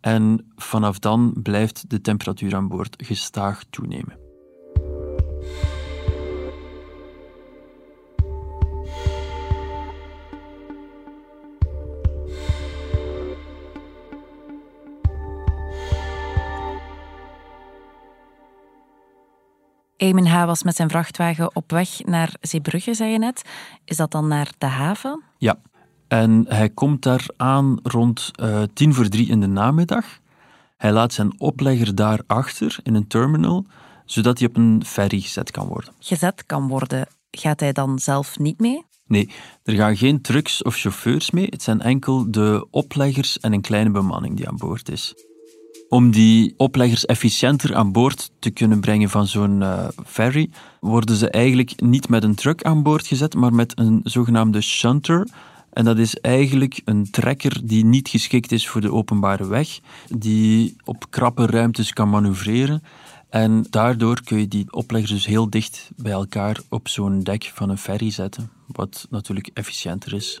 En 0.00 0.52
vanaf 0.56 0.98
dan 0.98 1.34
blijft 1.42 1.90
de 1.90 2.00
temperatuur 2.00 2.54
aan 2.54 2.68
boord 2.68 2.96
gestaag 3.06 3.64
toenemen. 3.70 4.23
Eamon 20.04 20.26
H. 20.26 20.44
was 20.44 20.62
met 20.62 20.76
zijn 20.76 20.90
vrachtwagen 20.90 21.56
op 21.56 21.70
weg 21.70 22.04
naar 22.04 22.34
Zeebrugge, 22.40 22.94
zei 22.94 23.10
je 23.10 23.18
net. 23.18 23.42
Is 23.84 23.96
dat 23.96 24.10
dan 24.10 24.28
naar 24.28 24.50
de 24.58 24.66
haven? 24.66 25.22
Ja, 25.38 25.60
en 26.08 26.44
hij 26.48 26.68
komt 26.68 27.02
daar 27.02 27.26
aan 27.36 27.78
rond 27.82 28.30
uh, 28.40 28.62
tien 28.74 28.94
voor 28.94 29.08
drie 29.08 29.28
in 29.28 29.40
de 29.40 29.46
namiddag. 29.46 30.04
Hij 30.76 30.92
laat 30.92 31.12
zijn 31.12 31.40
oplegger 31.40 31.94
daar 31.94 32.20
achter 32.26 32.78
in 32.82 32.94
een 32.94 33.06
terminal, 33.06 33.66
zodat 34.04 34.38
hij 34.38 34.48
op 34.48 34.56
een 34.56 34.82
ferry 34.86 35.20
gezet 35.20 35.50
kan 35.50 35.66
worden. 35.66 35.92
Gezet 35.98 36.46
kan 36.46 36.68
worden. 36.68 37.06
Gaat 37.30 37.60
hij 37.60 37.72
dan 37.72 37.98
zelf 37.98 38.38
niet 38.38 38.60
mee? 38.60 38.84
Nee, 39.06 39.30
er 39.62 39.74
gaan 39.74 39.96
geen 39.96 40.20
trucks 40.20 40.62
of 40.62 40.76
chauffeurs 40.76 41.30
mee. 41.30 41.46
Het 41.50 41.62
zijn 41.62 41.80
enkel 41.80 42.30
de 42.30 42.66
opleggers 42.70 43.40
en 43.40 43.52
een 43.52 43.60
kleine 43.60 43.90
bemanning 43.90 44.36
die 44.36 44.48
aan 44.48 44.56
boord 44.56 44.88
is 44.88 45.14
om 45.88 46.10
die 46.10 46.54
opleggers 46.56 47.06
efficiënter 47.06 47.74
aan 47.74 47.92
boord 47.92 48.30
te 48.38 48.50
kunnen 48.50 48.80
brengen 48.80 49.10
van 49.10 49.26
zo'n 49.26 49.60
uh, 49.60 49.88
ferry, 50.06 50.50
worden 50.80 51.16
ze 51.16 51.30
eigenlijk 51.30 51.80
niet 51.80 52.08
met 52.08 52.22
een 52.22 52.34
truck 52.34 52.62
aan 52.62 52.82
boord 52.82 53.06
gezet, 53.06 53.34
maar 53.34 53.54
met 53.54 53.78
een 53.78 54.00
zogenaamde 54.04 54.60
shunter. 54.60 55.28
En 55.72 55.84
dat 55.84 55.98
is 55.98 56.16
eigenlijk 56.20 56.80
een 56.84 57.10
trekker 57.10 57.60
die 57.64 57.84
niet 57.84 58.08
geschikt 58.08 58.52
is 58.52 58.68
voor 58.68 58.80
de 58.80 58.92
openbare 58.92 59.46
weg, 59.46 59.80
die 60.08 60.76
op 60.84 61.10
krappe 61.10 61.46
ruimtes 61.46 61.92
kan 61.92 62.10
manoeuvreren. 62.10 62.82
En 63.30 63.66
daardoor 63.70 64.22
kun 64.24 64.38
je 64.38 64.48
die 64.48 64.72
opleggers 64.72 65.12
dus 65.12 65.26
heel 65.26 65.50
dicht 65.50 65.90
bij 65.96 66.12
elkaar 66.12 66.60
op 66.68 66.88
zo'n 66.88 67.20
dek 67.22 67.50
van 67.54 67.70
een 67.70 67.78
ferry 67.78 68.10
zetten, 68.10 68.50
wat 68.66 69.06
natuurlijk 69.10 69.50
efficiënter 69.54 70.14
is. 70.14 70.40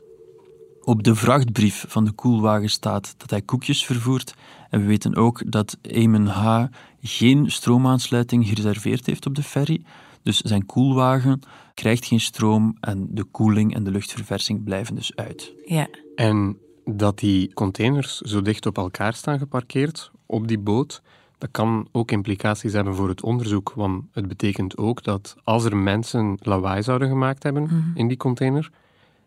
Op 0.84 1.02
de 1.02 1.14
vrachtbrief 1.14 1.84
van 1.88 2.04
de 2.04 2.12
koelwagen 2.12 2.70
staat 2.70 3.14
dat 3.16 3.30
hij 3.30 3.42
koekjes 3.42 3.84
vervoert. 3.84 4.34
En 4.70 4.80
we 4.80 4.86
weten 4.86 5.16
ook 5.16 5.50
dat 5.50 5.78
Eamon 5.82 6.26
H. 6.26 6.64
geen 7.02 7.50
stroomaansluiting 7.50 8.46
gereserveerd 8.48 9.06
heeft 9.06 9.26
op 9.26 9.34
de 9.34 9.42
ferry. 9.42 9.82
Dus 10.22 10.40
zijn 10.40 10.66
koelwagen 10.66 11.40
krijgt 11.74 12.04
geen 12.04 12.20
stroom 12.20 12.76
en 12.80 13.06
de 13.10 13.24
koeling 13.24 13.74
en 13.74 13.84
de 13.84 13.90
luchtverversing 13.90 14.64
blijven 14.64 14.94
dus 14.94 15.16
uit. 15.16 15.52
Ja. 15.66 15.88
En 16.14 16.58
dat 16.84 17.18
die 17.18 17.52
containers 17.54 18.18
zo 18.20 18.42
dicht 18.42 18.66
op 18.66 18.76
elkaar 18.76 19.14
staan 19.14 19.38
geparkeerd 19.38 20.10
op 20.26 20.48
die 20.48 20.58
boot, 20.58 21.02
Dat 21.38 21.52
kan 21.52 21.88
ook 21.92 22.10
implicaties 22.10 22.72
hebben 22.72 22.94
voor 22.94 23.08
het 23.08 23.22
onderzoek, 23.22 23.72
want 23.76 24.04
het 24.12 24.28
betekent 24.28 24.76
ook 24.76 25.02
dat 25.02 25.36
als 25.44 25.64
er 25.64 25.76
mensen 25.76 26.38
lawaai 26.42 26.82
zouden 26.82 27.08
gemaakt 27.08 27.42
hebben 27.42 27.62
Mhm. 27.62 27.74
in 27.94 28.08
die 28.08 28.16
container, 28.16 28.70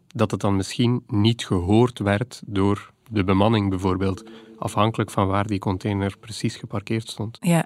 dat 0.08 0.32
het 0.32 0.40
dan 0.40 0.56
misschien 0.56 1.04
niet 1.08 1.46
gehoord 1.46 2.00
werd 2.00 2.42
door 2.46 2.92
de 3.10 3.24
bemanning 3.24 3.70
bijvoorbeeld, 3.70 4.30
afhankelijk 4.58 5.12
van 5.12 5.28
waar 5.28 5.48
die 5.48 5.60
container 5.60 6.18
precies 6.20 6.56
geparkeerd 6.56 7.10
stond. 7.10 7.38
Ja, 7.40 7.66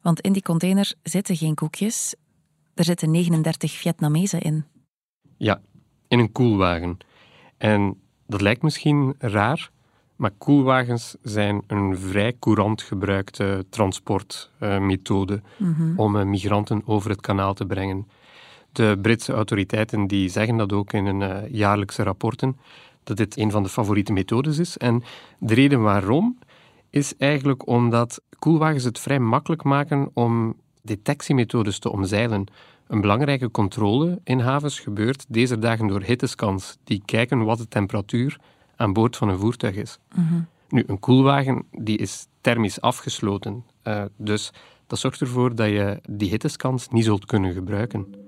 want 0.00 0.20
in 0.20 0.32
die 0.32 0.42
container 0.42 0.94
zitten 1.02 1.36
geen 1.36 1.54
koekjes. 1.54 2.14
Er 2.74 2.84
zitten 2.84 3.10
39 3.10 3.72
Vietnamezen 3.72 4.40
in. 4.40 4.64
Ja, 5.36 5.60
in 6.08 6.18
een 6.18 6.32
koelwagen. 6.32 6.98
En 7.56 8.00
dat 8.26 8.40
lijkt 8.40 8.62
misschien 8.62 9.14
raar, 9.18 9.70
maar 10.16 10.30
koelwagens 10.30 11.16
zijn 11.22 11.62
een 11.66 11.98
vrij 11.98 12.36
courant 12.38 12.82
gebruikte 12.82 13.66
transportmethode 13.70 15.42
om 15.96 16.16
eh, 16.16 16.24
migranten 16.24 16.82
over 16.86 17.10
het 17.10 17.20
kanaal 17.20 17.54
te 17.54 17.66
brengen. 17.66 18.08
De 18.76 18.98
Britse 19.02 19.32
autoriteiten 19.32 20.06
die 20.06 20.28
zeggen 20.28 20.56
dat 20.56 20.72
ook 20.72 20.92
in 20.92 21.06
hun 21.06 21.22
eh, 21.22 21.50
jaarlijkse 21.50 22.02
rapporten, 22.02 22.56
dat 23.04 23.16
dit 23.16 23.36
een 23.36 23.50
van 23.50 23.62
de 23.62 23.68
favoriete 23.68 24.12
methodes 24.12 24.58
is. 24.58 24.76
En 24.76 25.02
de 25.38 25.54
reden 25.54 25.82
waarom 25.82 26.38
is 26.90 27.16
eigenlijk 27.16 27.68
omdat 27.68 28.20
koelwagens 28.38 28.84
het 28.84 28.98
vrij 28.98 29.18
makkelijk 29.18 29.62
maken 29.62 30.10
om 30.12 30.56
detectiemethodes 30.82 31.78
te 31.78 31.92
omzeilen. 31.92 32.46
Een 32.86 33.00
belangrijke 33.00 33.50
controle 33.50 34.20
in 34.24 34.38
havens 34.38 34.80
gebeurt 34.80 35.24
deze 35.28 35.58
dagen 35.58 35.86
door 35.86 36.02
hittescans, 36.02 36.78
die 36.84 37.02
kijken 37.04 37.44
wat 37.44 37.58
de 37.58 37.68
temperatuur 37.68 38.40
aan 38.76 38.92
boord 38.92 39.16
van 39.16 39.28
een 39.28 39.38
voertuig 39.38 39.76
is. 39.76 39.98
Nu, 40.68 40.84
een 40.86 41.00
koelwagen 41.00 41.64
die 41.70 41.98
is 41.98 42.26
thermisch 42.40 42.80
afgesloten, 42.80 43.64
eh, 43.82 44.02
dus 44.16 44.52
dat 44.86 44.98
zorgt 44.98 45.20
ervoor 45.20 45.54
dat 45.54 45.68
je 45.68 46.00
die 46.10 46.28
hittescans 46.28 46.88
niet 46.88 47.04
zult 47.04 47.24
kunnen 47.24 47.52
gebruiken. 47.52 48.25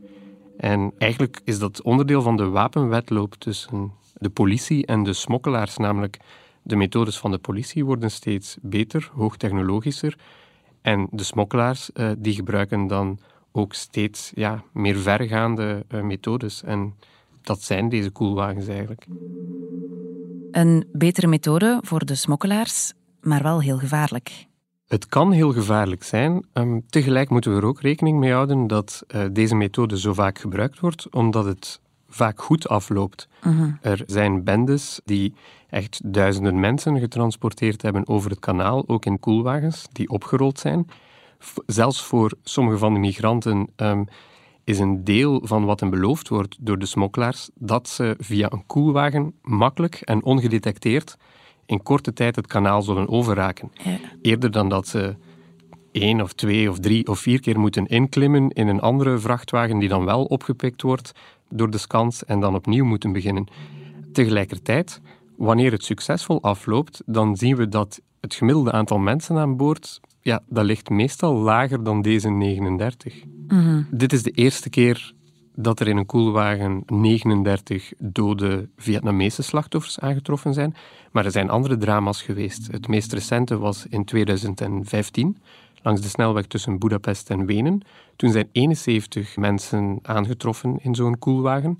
En 0.58 0.92
eigenlijk 0.98 1.40
is 1.44 1.58
dat 1.58 1.82
onderdeel 1.82 2.22
van 2.22 2.36
de 2.36 2.48
wapenwetloop 2.48 3.34
tussen 3.34 3.92
de 4.14 4.30
politie 4.30 4.86
en 4.86 5.02
de 5.02 5.12
smokkelaars, 5.12 5.76
namelijk 5.76 6.18
de 6.62 6.76
methodes 6.76 7.18
van 7.18 7.30
de 7.30 7.38
politie 7.38 7.84
worden 7.84 8.10
steeds 8.10 8.56
beter, 8.62 9.10
hoogtechnologischer, 9.14 10.16
en 10.82 11.08
de 11.10 11.22
smokkelaars 11.22 11.92
eh, 11.92 12.10
die 12.18 12.34
gebruiken 12.34 12.86
dan 12.86 13.18
ook 13.52 13.74
steeds 13.74 14.32
ja, 14.34 14.62
meer 14.72 14.96
vergaande 14.96 15.84
eh, 15.88 16.02
methodes. 16.02 16.62
En 16.62 16.94
dat 17.42 17.62
zijn 17.62 17.88
deze 17.88 18.10
koelwagens 18.10 18.66
eigenlijk. 18.66 19.06
Een 20.50 20.84
betere 20.92 21.26
methode 21.26 21.78
voor 21.82 22.04
de 22.04 22.14
smokkelaars, 22.14 22.92
maar 23.20 23.42
wel 23.42 23.60
heel 23.60 23.78
gevaarlijk. 23.78 24.47
Het 24.88 25.06
kan 25.06 25.32
heel 25.32 25.52
gevaarlijk 25.52 26.02
zijn. 26.04 26.44
Ehm, 26.52 26.78
tegelijk 26.88 27.30
moeten 27.30 27.50
we 27.54 27.60
er 27.60 27.66
ook 27.66 27.80
rekening 27.80 28.18
mee 28.18 28.32
houden 28.32 28.66
dat 28.66 29.02
eh, 29.08 29.22
deze 29.32 29.54
methode 29.54 29.98
zo 29.98 30.12
vaak 30.14 30.38
gebruikt 30.38 30.80
wordt, 30.80 31.08
omdat 31.10 31.44
het 31.44 31.80
vaak 32.08 32.42
goed 32.42 32.68
afloopt. 32.68 33.28
Er 33.82 34.02
zijn 34.06 34.44
bendes 34.44 35.00
die 35.04 35.34
echt 35.70 36.00
duizenden 36.04 36.60
mensen 36.60 36.98
getransporteerd 36.98 37.82
hebben 37.82 38.08
over 38.08 38.30
het 38.30 38.38
kanaal, 38.38 38.84
ook 38.86 39.04
in 39.04 39.20
koelwagens, 39.20 39.86
die 39.92 40.08
opgerold 40.08 40.58
zijn. 40.58 40.86
F- 41.44 41.54
zelfs 41.66 42.02
voor 42.02 42.32
sommige 42.42 42.78
van 42.78 42.92
de 42.94 42.98
migranten 43.00 43.68
ehm, 43.76 44.04
is 44.64 44.78
een 44.78 45.04
deel 45.04 45.40
van 45.44 45.64
wat 45.64 45.80
hen 45.80 45.90
beloofd 45.90 46.28
wordt 46.28 46.56
door 46.60 46.78
de 46.78 46.86
smokkelaars 46.86 47.48
dat 47.54 47.88
ze 47.88 48.14
via 48.18 48.52
een 48.52 48.66
koelwagen 48.66 49.32
makkelijk 49.42 49.94
en 49.94 50.22
ongedetecteerd 50.24 51.16
in 51.68 51.82
korte 51.82 52.12
tijd 52.12 52.36
het 52.36 52.46
kanaal 52.46 52.82
zullen 52.82 53.08
overraken. 53.08 53.72
Ja. 53.84 53.98
Eerder 54.22 54.50
dan 54.50 54.68
dat 54.68 54.88
ze 54.88 55.16
één 55.92 56.20
of 56.20 56.32
twee 56.32 56.70
of 56.70 56.78
drie 56.78 57.06
of 57.06 57.18
vier 57.18 57.40
keer 57.40 57.58
moeten 57.58 57.86
inklimmen 57.86 58.48
in 58.50 58.68
een 58.68 58.80
andere 58.80 59.18
vrachtwagen 59.18 59.78
die 59.78 59.88
dan 59.88 60.04
wel 60.04 60.24
opgepikt 60.24 60.82
wordt 60.82 61.12
door 61.50 61.70
de 61.70 61.78
scans 61.78 62.24
en 62.24 62.40
dan 62.40 62.54
opnieuw 62.54 62.84
moeten 62.84 63.12
beginnen. 63.12 63.46
Tegelijkertijd, 64.12 65.00
wanneer 65.36 65.72
het 65.72 65.84
succesvol 65.84 66.42
afloopt, 66.42 67.02
dan 67.06 67.36
zien 67.36 67.56
we 67.56 67.68
dat 67.68 68.00
het 68.20 68.34
gemiddelde 68.34 68.72
aantal 68.72 68.98
mensen 68.98 69.36
aan 69.36 69.56
boord, 69.56 70.00
ja, 70.20 70.42
dat 70.48 70.64
ligt 70.64 70.90
meestal 70.90 71.34
lager 71.34 71.82
dan 71.84 72.02
deze 72.02 72.30
39. 72.30 73.22
Dit 73.90 74.12
is 74.12 74.22
de 74.22 74.30
eerste 74.30 74.70
keer 74.70 75.12
dat 75.60 75.80
er 75.80 75.88
in 75.88 75.96
een 75.96 76.06
koelwagen 76.06 76.82
39 76.86 77.92
dode 77.98 78.68
Vietnamese 78.76 79.42
slachtoffers 79.42 80.00
aangetroffen 80.00 80.54
zijn. 80.54 80.74
Maar 81.12 81.24
er 81.24 81.30
zijn 81.30 81.50
andere 81.50 81.76
drama's 81.76 82.22
geweest. 82.22 82.66
Het 82.70 82.88
meest 82.88 83.12
recente 83.12 83.58
was 83.58 83.86
in 83.88 84.04
2015, 84.04 85.36
langs 85.82 86.00
de 86.00 86.08
snelweg 86.08 86.46
tussen 86.46 86.78
Budapest 86.78 87.30
en 87.30 87.46
Wenen. 87.46 87.82
Toen 88.16 88.30
zijn 88.30 88.48
71 88.52 89.36
mensen 89.36 89.98
aangetroffen 90.02 90.78
in 90.82 90.94
zo'n 90.94 91.18
koelwagen. 91.18 91.76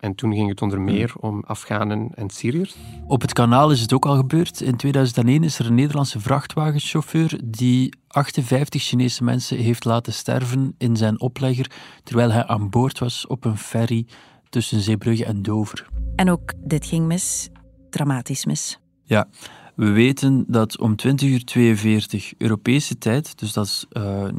En 0.00 0.14
toen 0.14 0.32
ging 0.32 0.48
het 0.48 0.62
onder 0.62 0.80
meer 0.80 1.12
om 1.20 1.42
Afghanen 1.46 2.10
en 2.14 2.30
Syriërs. 2.30 2.76
Op 3.06 3.20
het 3.20 3.32
kanaal 3.32 3.70
is 3.70 3.80
het 3.80 3.92
ook 3.92 4.06
al 4.06 4.16
gebeurd. 4.16 4.60
In 4.60 4.76
2001 4.76 5.44
is 5.44 5.58
er 5.58 5.66
een 5.66 5.74
Nederlandse 5.74 6.20
vrachtwagenchauffeur 6.20 7.40
die 7.44 7.94
58 8.08 8.82
Chinese 8.82 9.24
mensen 9.24 9.56
heeft 9.56 9.84
laten 9.84 10.12
sterven 10.12 10.74
in 10.78 10.96
zijn 10.96 11.20
oplegger 11.20 11.70
terwijl 12.02 12.30
hij 12.30 12.46
aan 12.46 12.70
boord 12.70 12.98
was 12.98 13.26
op 13.26 13.44
een 13.44 13.58
ferry 13.58 14.06
tussen 14.48 14.80
Zeebrugge 14.80 15.24
en 15.24 15.42
Dover. 15.42 15.88
En 16.16 16.30
ook 16.30 16.52
dit 16.64 16.86
ging 16.86 17.06
mis, 17.06 17.48
dramatisch 17.90 18.44
mis. 18.44 18.78
Ja, 19.04 19.28
we 19.76 19.90
weten 19.90 20.44
dat 20.48 20.78
om 20.78 20.94
20.42 21.06 21.24
uur 21.24 22.32
Europese 22.38 22.98
tijd, 22.98 23.38
dus 23.38 23.52
dat 23.52 23.64
is 23.66 23.86
eh 23.90 24.24
19.42 24.24 24.38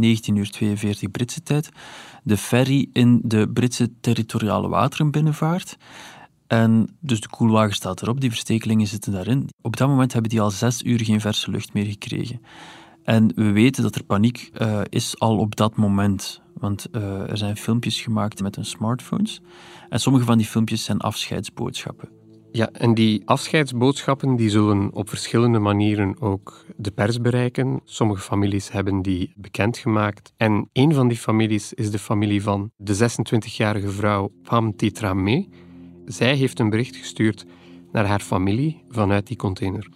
uur 0.60 1.10
Britse 1.12 1.44
tijd, 1.44 1.70
de 2.24 2.38
ferry 2.38 2.90
in 2.94 3.22
de 3.24 3.50
Britse 3.50 3.92
territoriale 4.02 4.68
wateren 4.68 5.12
binnenvaart. 5.12 5.78
En 6.48 6.98
dus 7.00 7.22
de 7.22 7.30
koelwagen 7.30 7.76
staat 7.76 8.02
erop, 8.02 8.22
die 8.22 8.30
verstekelingen 8.30 8.88
zitten 8.88 9.12
daarin. 9.12 9.50
Op 9.62 9.78
dat 9.78 9.88
moment 9.88 10.14
hebben 10.14 10.32
die 10.32 10.42
al 10.42 10.52
zes 10.52 10.84
uur 10.84 11.04
geen 11.04 11.22
verse 11.22 11.52
lucht 11.52 11.74
meer 11.74 11.86
gekregen. 11.86 12.42
En 13.04 13.32
we 13.36 13.52
weten 13.52 13.84
dat 13.84 13.96
er 13.96 14.04
paniek 14.04 14.50
eh, 14.54 14.82
is 14.90 15.20
al 15.20 15.38
op 15.38 15.56
dat 15.56 15.76
moment. 15.76 16.42
Want 16.54 16.90
eh, 16.92 17.30
er 17.30 17.38
zijn 17.38 17.58
filmpjes 17.58 18.02
gemaakt 18.02 18.42
met 18.42 18.56
hun 18.56 18.66
smartphones. 18.66 19.42
En 19.90 20.00
sommige 20.00 20.26
van 20.26 20.38
die 20.38 20.48
filmpjes 20.48 20.84
zijn 20.84 21.00
afscheidsboodschappen. 21.00 22.17
Ja, 22.52 22.70
en 22.72 22.94
die 22.94 23.22
afscheidsboodschappen 23.26 24.36
die 24.36 24.50
zullen 24.50 24.94
op 24.94 25.10
verschillende 25.10 25.60
manieren 25.60 26.22
ook 26.22 26.66
de 26.76 26.92
pers 26.92 27.22
bereiken. 27.22 27.82
Sommige 27.84 28.22
families 28.22 28.72
hebben 28.72 29.02
die 29.02 29.34
bekendgemaakt. 29.36 30.34
En 30.38 30.70
een 30.74 30.94
van 30.94 31.08
die 31.08 31.18
families 31.18 31.74
is 31.74 31.92
de 31.92 32.00
familie 32.00 32.44
van 32.44 32.72
de 32.76 32.96
26-jarige 32.96 33.90
vrouw 33.90 34.32
Pam 34.44 34.76
Tetrame. 34.76 35.48
Zij 36.06 36.36
heeft 36.36 36.60
een 36.60 36.70
bericht 36.70 36.96
gestuurd 36.96 37.46
naar 37.92 38.06
haar 38.06 38.20
familie 38.20 38.84
vanuit 38.90 39.28
die 39.28 39.38
container, 39.38 39.90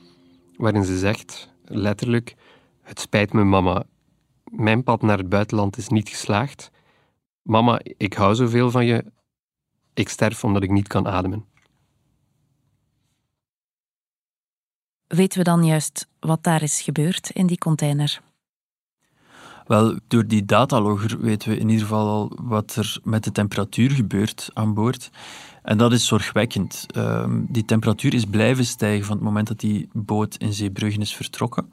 waarin 0.58 0.84
ze 0.84 0.98
zegt, 0.98 1.54
letterlijk, 1.64 2.36
het 2.82 3.00
spijt 3.00 3.34
me 3.34 3.44
mama, 3.44 3.84
mijn 4.44 4.84
pad 4.84 5.02
naar 5.02 5.18
het 5.18 5.30
buitenland 5.30 5.78
is 5.78 5.88
niet 5.88 6.10
geslaagd. 6.10 6.72
Mama, 7.42 7.80
ik 7.84 8.14
hou 8.14 8.36
zoveel 8.36 8.72
van 8.72 8.86
je, 8.86 9.06
ik 9.94 10.10
sterf 10.10 10.44
omdat 10.44 10.64
ik 10.64 10.72
niet 10.72 10.88
kan 10.88 11.08
ademen. 11.08 11.46
Weten 15.12 15.38
we 15.38 15.44
dan 15.44 15.66
juist 15.66 16.08
wat 16.20 16.44
daar 16.44 16.62
is 16.62 16.82
gebeurd 16.82 17.30
in 17.30 17.48
die 17.48 17.58
container? 17.58 18.22
Wel, 19.68 20.00
door 20.08 20.28
die 20.28 20.46
datalogger 20.46 21.20
weten 21.20 21.50
we 21.50 21.58
in 21.58 21.70
ieder 21.70 21.86
geval 21.86 22.08
al 22.08 22.32
wat 22.42 22.76
er 22.76 23.00
met 23.04 23.24
de 23.24 23.32
temperatuur 23.32 23.92
gebeurt 23.92 24.50
aan 24.54 24.74
boord. 24.74 25.10
En 25.64 25.78
dat 25.78 25.92
is 25.92 26.08
zorgwekkend. 26.08 26.86
Ehm, 26.88 27.44
die 27.48 27.66
temperatuur 27.66 28.14
is 28.14 28.26
blijven 28.26 28.66
stijgen 28.66 29.06
van 29.06 29.16
het 29.16 29.26
moment 29.26 29.48
dat 29.48 29.60
die 29.60 29.90
boot 29.94 30.36
in 30.36 30.54
Zeebrugge 30.54 31.00
is 31.00 31.16
vertrokken. 31.16 31.70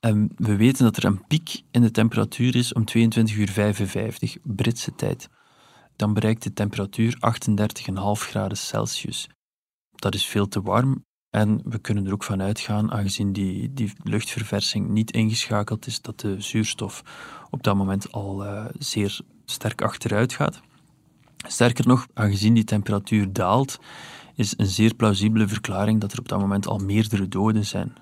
En 0.00 0.30
we 0.36 0.56
weten 0.56 0.84
dat 0.84 0.96
er 0.96 1.04
een 1.04 1.26
piek 1.26 1.62
in 1.70 1.80
de 1.80 1.90
temperatuur 1.90 2.56
is 2.56 2.72
om 2.72 2.84
22 2.84 3.36
uur 3.36 3.48
55 3.48 4.36
Britse 4.42 4.94
tijd. 4.94 5.28
Dan 5.96 6.14
bereikt 6.14 6.42
de 6.42 6.52
temperatuur 6.52 7.16
38,5 7.20 8.28
graden 8.28 8.56
Celsius. 8.58 9.28
Dat 9.94 10.14
is 10.14 10.26
veel 10.26 10.48
te 10.48 10.62
warm 10.62 11.04
en 11.34 11.60
we 11.64 11.78
kunnen 11.78 12.06
er 12.06 12.12
ook 12.12 12.24
van 12.24 12.42
uitgaan, 12.42 12.92
aangezien 12.92 13.32
die, 13.32 13.72
die 13.72 13.92
luchtverversing 14.02 14.88
niet 14.88 15.10
ingeschakeld 15.10 15.86
is, 15.86 16.00
dat 16.00 16.20
de 16.20 16.40
zuurstof 16.40 17.02
op 17.50 17.62
dat 17.62 17.76
moment 17.76 18.12
al 18.12 18.44
eh, 18.44 18.64
zeer 18.78 19.20
sterk 19.44 19.82
achteruit 19.82 20.32
gaat. 20.32 20.60
Sterker 21.46 21.86
nog, 21.86 22.06
aangezien 22.12 22.54
die 22.54 22.64
temperatuur 22.64 23.32
daalt, 23.32 23.78
is 24.34 24.54
een 24.56 24.66
zeer 24.66 24.94
plausibele 24.94 25.48
verklaring 25.48 26.00
dat 26.00 26.12
er 26.12 26.18
op 26.18 26.28
dat 26.28 26.40
moment 26.40 26.66
al 26.66 26.78
meerdere 26.78 27.28
doden 27.28 27.64
zijn, 27.64 27.94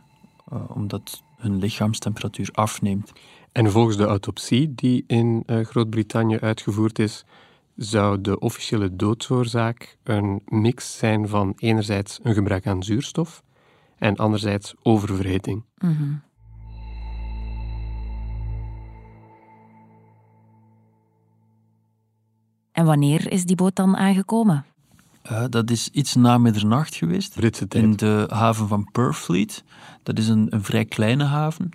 eh, 0.51 0.71
omdat 0.77 1.23
hun 1.37 1.59
lichaamstemperatuur 1.59 2.49
afneemt. 2.53 3.13
En 3.53 3.71
volgens 3.71 3.97
de 3.97 4.05
autopsie 4.05 4.75
die 4.75 5.05
in 5.07 5.43
eh, 5.47 5.65
Groot-Brittannië 5.65 6.39
uitgevoerd 6.39 6.99
is, 6.99 7.25
zou 7.77 8.21
de 8.21 8.39
officiële 8.39 8.97
doodsoorzaak 8.97 9.97
een 10.03 10.43
mix 10.45 10.99
zijn 10.99 11.29
van 11.29 11.53
enerzijds 11.57 12.19
een 12.23 12.35
gebrek 12.35 12.67
aan 12.67 12.83
zuurstof 12.83 13.43
en 13.99 14.17
anderzijds 14.17 14.75
oververhitting. 14.83 15.65
Mhm. 15.79 16.15
En 22.73 22.85
wanneer 22.85 23.33
is 23.33 23.45
die 23.45 23.57
boot 23.57 23.77
dan 23.77 23.97
aangekomen? 23.97 24.65
Eh, 25.23 25.45
dat 25.49 25.71
is 25.71 25.89
iets 25.89 26.15
na 26.15 26.39
middernacht 26.39 26.95
geweest. 26.95 27.37
In 27.69 27.97
de 27.97 28.27
haven 28.29 28.69
van 28.69 28.89
Purfleet. 28.93 29.65
Dat 30.03 30.19
is 30.19 30.29
een, 30.29 30.47
een 30.51 30.63
vrij 30.63 30.85
kleine 30.85 31.25
haven. 31.25 31.71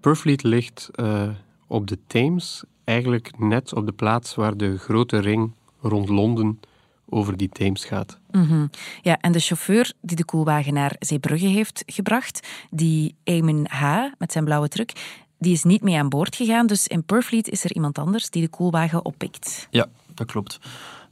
Purfleet 0.00 0.42
ligt 0.42 0.88
eh, 0.92 1.28
op 1.66 1.86
de 1.86 1.98
Theems 2.06 2.64
eigenlijk 2.88 3.38
net 3.38 3.74
op 3.74 3.86
de 3.86 3.92
plaats 3.92 4.34
waar 4.34 4.56
de 4.56 4.78
grote 4.78 5.18
ring 5.18 5.52
rond 5.80 6.08
Londen 6.08 6.60
over 7.08 7.36
die 7.36 7.48
Theems 7.48 7.84
gaat. 7.84 8.18
Mm 8.30 8.46
-hmm. 8.46 8.70
Ja, 9.02 9.18
en 9.20 9.32
de 9.32 9.40
chauffeur 9.40 9.92
die 10.00 10.16
de 10.16 10.24
koelwagen 10.24 10.74
naar 10.74 10.96
Zeebrugge 10.98 11.46
heeft 11.46 11.82
gebracht, 11.86 12.48
die 12.70 13.14
Eamon 13.24 13.66
H. 13.70 14.04
met 14.18 14.32
zijn 14.32 14.44
blauwe 14.44 14.68
truck, 14.68 14.92
die 15.38 15.52
is 15.52 15.64
niet 15.64 15.82
mee 15.82 15.98
aan 15.98 16.08
boord 16.08 16.36
gegaan. 16.36 16.66
Dus 16.66 16.86
in 16.86 17.04
Purfleet 17.04 17.48
is 17.48 17.64
er 17.64 17.74
iemand 17.74 17.98
anders 17.98 18.30
die 18.30 18.42
de 18.42 18.48
koelwagen 18.48 19.04
oppikt. 19.04 19.68
Ja, 19.70 19.86
dat 20.14 20.26
klopt. 20.26 20.58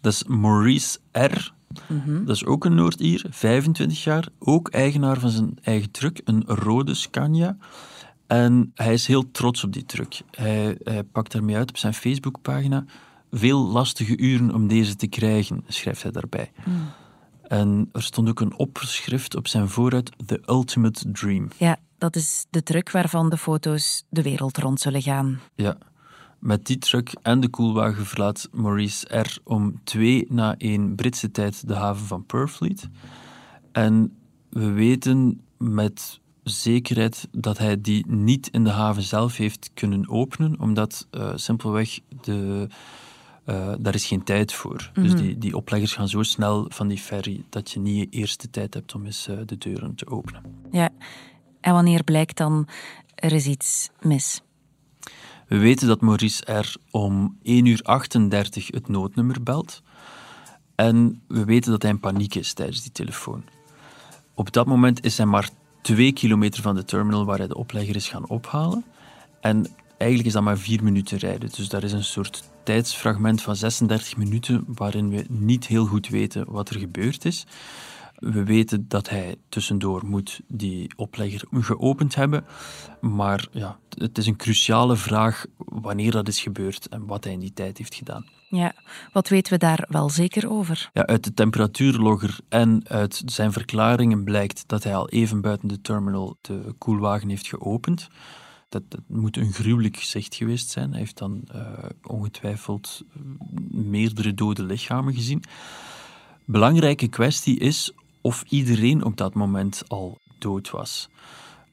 Dat 0.01 0.13
is 0.13 0.25
Maurice 0.25 0.99
R. 1.13 1.55
Mm 1.89 2.01
-hmm. 2.05 2.25
Dat 2.25 2.37
is 2.37 2.45
ook 2.45 2.65
een 2.65 2.75
Noord-Ier, 2.75 3.25
25 3.31 4.05
jaar, 4.05 4.29
ook 4.39 4.69
eigenaar 4.69 5.21
van 5.21 5.31
zijn 5.31 5.59
eigen 5.63 5.91
truck, 5.91 6.21
een 6.25 6.43
rode 6.47 6.95
Scania. 6.95 7.57
En 8.27 8.73
hij 8.75 8.93
is 8.93 9.07
heel 9.07 9.31
trots 9.31 9.65
op 9.65 9.73
die 9.73 9.85
truck. 9.85 10.21
Hij, 10.31 10.79
hij 10.83 11.05
pakt 11.05 11.33
daarmee 11.33 11.57
uit 11.57 11.69
op 11.69 11.77
zijn 11.77 11.95
Facebookpagina. 11.95 12.85
Veel 13.31 13.67
lastige 13.67 14.17
uren 14.17 14.55
om 14.55 14.69
deze 14.69 14.97
te 14.97 15.07
krijgen, 15.07 15.65
schrijft 15.67 16.03
hij 16.03 16.13
daarbij. 16.13 16.53
Mm. 16.65 16.89
En 17.43 17.89
er 17.93 18.03
stond 18.03 18.29
ook 18.29 18.41
een 18.41 18.59
opschrift 18.59 19.37
op 19.37 19.49
zijn 19.49 19.69
vooruit: 19.69 20.13
The 20.27 20.43
Ultimate 20.47 21.11
Dream. 21.11 21.49
Ja, 21.57 21.77
dat 21.99 22.17
is 22.17 22.47
de 22.51 22.63
truck 22.63 22.91
waarvan 22.91 23.31
de 23.31 23.37
foto's 23.37 24.05
de 24.09 24.23
wereld 24.23 24.59
rond 24.59 24.81
zullen 24.81 25.03
gaan. 25.03 25.41
Ja. 25.55 25.79
Met 26.39 26.67
die 26.67 26.79
truck 26.79 27.15
en 27.23 27.41
de 27.41 27.49
koelwagen 27.49 28.07
verlaat 28.07 28.49
Maurice 28.53 29.19
R. 29.19 29.39
om 29.45 29.81
twee 29.85 30.27
na 30.29 30.55
één 30.59 30.95
Britse 30.95 31.31
tijd 31.31 31.69
de 31.69 31.75
haven 31.75 32.07
van 32.07 32.27
Purfleet. 32.27 32.89
En 33.73 34.17
we 34.51 34.71
weten 34.71 35.41
met 35.59 36.21
zekerheid 36.51 37.29
dat 37.33 37.59
hij 37.59 37.81
die 37.81 38.07
niet 38.09 38.49
in 38.49 38.65
de 38.65 38.71
haven 38.71 39.03
zelf 39.03 39.37
heeft 39.37 39.71
kunnen 39.75 40.09
openen, 40.09 40.61
omdat 40.61 41.07
uh, 41.11 41.33
simpelweg 41.35 42.01
de, 42.21 42.69
uh, 43.47 43.73
daar 43.79 43.95
is 43.95 44.07
geen 44.07 44.23
tijd 44.23 44.53
voor. 44.53 44.91
Mm 44.95 45.03
-hmm. 45.03 45.03
Dus 45.03 45.21
die, 45.21 45.39
die 45.39 45.57
opleggers 45.57 45.93
gaan 45.93 46.09
zo 46.09 46.23
snel 46.23 46.67
van 46.69 46.89
die 46.89 46.99
ferry 46.99 47.45
dat 47.49 47.71
je 47.71 47.81
niet 47.81 48.13
eerst 48.13 48.41
de 48.41 48.51
tijd 48.51 48.75
hebt 48.75 48.95
om 48.95 49.05
eens 49.05 49.29
uh, 49.29 49.39
de 49.47 49.59
deuren 49.59 49.95
te 49.95 50.07
openen. 50.07 50.43
Ja, 50.71 50.89
en 51.61 51.73
wanneer 51.73 52.05
blijkt 52.05 52.37
dan 52.37 52.69
er 53.15 53.33
is 53.33 53.47
iets 53.47 53.91
mis? 54.01 54.43
We 55.47 55.59
weten 55.59 55.89
dat 55.89 56.01
Maurice 56.01 56.53
R. 56.53 56.77
om 56.91 57.39
1 57.43 57.65
uur 57.65 57.81
38 57.83 58.67
het 58.67 58.89
noodnummer 58.89 59.43
belt. 59.43 59.83
En 60.75 61.23
we 61.29 61.45
weten 61.45 61.71
dat 61.71 61.83
hij 61.83 61.91
in 61.91 62.01
paniek 62.01 62.35
is 62.35 62.53
tijdens 62.53 62.83
die 62.83 62.93
telefoon. 62.93 63.45
Op 64.35 64.53
dat 64.53 64.67
moment 64.67 65.05
is 65.05 65.17
hij 65.17 65.27
maar 65.27 65.49
twee 65.87 66.13
kilometer 66.13 66.63
van 66.63 66.75
de 66.75 66.85
terminal 66.85 67.25
waar 67.25 67.39
hij 67.39 67.47
de 67.47 67.57
oplegger 67.57 67.97
is 67.97 68.09
gaan 68.09 68.29
ophalen. 68.29 68.85
En 69.41 69.67
eigenlijk 69.97 70.29
is 70.29 70.35
dat 70.35 70.43
maar 70.43 70.59
vier 70.59 70.83
minuten 70.83 71.19
rijden. 71.19 71.51
Dus 71.57 71.69
daar 71.69 71.83
is 71.83 71.93
een 71.93 72.05
soort 72.05 72.43
tijdsfragment 72.63 73.43
van 73.43 73.57
36 73.57 74.17
minuten 74.17 74.65
waarin 74.67 75.11
we 75.11 75.25
niet 75.29 75.67
heel 75.67 75.87
goed 75.87 76.09
weten 76.09 76.45
wat 76.49 76.69
er 76.69 76.79
gebeurd 76.79 77.25
is. 77.25 77.47
We 78.19 78.45
weten 78.45 78.89
dat 78.89 79.09
hij 79.09 79.37
tussendoor 79.49 80.07
moet 80.07 80.41
die 80.49 80.93
oplegger 80.97 81.45
geopend 81.51 82.15
hebben. 82.15 82.45
Maar 83.01 83.49
ja, 83.51 83.79
het 83.89 84.19
is 84.19 84.27
een 84.27 84.37
cruciale 84.37 84.97
vraag 84.97 85.45
wanneer 85.57 86.11
dat 86.11 86.29
is 86.29 86.41
gebeurd 86.41 86.89
en 86.89 87.07
wat 87.07 87.25
hij 87.25 87.33
in 87.33 87.41
die 87.41 87.53
tijd 87.53 87.79
heeft 87.79 87.95
gedaan. 87.95 88.27
Ja, 88.49 88.75
wat 89.13 89.29
weten 89.29 89.53
we 89.53 89.59
daar 89.59 89.87
wel 89.89 90.11
zeker 90.11 90.51
over? 90.51 90.91
Ja, 90.93 91.07
uit 91.07 91.25
de 91.25 91.35
temperatuurlogger 91.35 92.39
en 92.49 92.83
uit 92.89 93.23
zijn 93.27 93.53
verklaringen 93.53 94.25
blijkt 94.25 94.65
dat 94.67 94.85
hij 94.85 94.97
al 94.97 95.09
even 95.09 95.41
buiten 95.41 95.69
de 95.69 95.81
terminal 95.81 96.37
de 96.41 96.75
koelwagen 96.79 97.29
heeft 97.29 97.47
geopend. 97.47 98.09
Dat, 98.69 98.83
dat 98.89 99.01
moet 99.07 99.37
een 99.37 99.53
gruwelijk 99.53 99.97
gezicht 99.97 100.35
geweest 100.35 100.71
zijn. 100.71 100.91
Hij 100.91 100.99
heeft 100.99 101.19
dan 101.19 101.43
uh, 101.55 101.63
ongetwijfeld 102.03 103.03
meerdere 103.71 104.35
dode 104.35 104.63
lichamen 104.63 105.15
gezien. 105.15 105.43
Belangrijke 106.45 107.09
kwestie 107.09 107.59
is 107.59 107.93
of 108.27 108.45
iedereen 108.49 109.05
op 109.05 109.17
dat 109.17 109.35
moment 109.35 109.83
al 109.89 110.19
dood 110.39 110.71
was. 110.71 111.09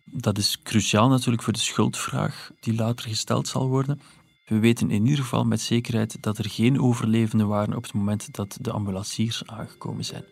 Dat 0.03 0.37
is 0.37 0.59
cruciaal 0.63 1.09
natuurlijk 1.09 1.43
voor 1.43 1.53
de 1.53 1.59
schuldvraag 1.59 2.51
die 2.59 2.75
later 2.75 3.09
gesteld 3.09 3.47
zal 3.47 3.67
worden. 3.67 4.01
We 4.45 4.59
weten 4.59 4.91
in 4.91 5.05
ieder 5.05 5.23
geval 5.23 5.45
met 5.45 5.61
zekerheid 5.61 6.17
dat 6.21 6.37
er 6.37 6.49
geen 6.49 6.81
overlevenden 6.81 7.47
waren 7.47 7.75
op 7.75 7.83
het 7.83 7.93
moment 7.93 8.33
dat 8.33 8.57
de 8.61 8.71
ambulanciers 8.71 9.45
aangekomen 9.45 10.05
zijn. 10.05 10.23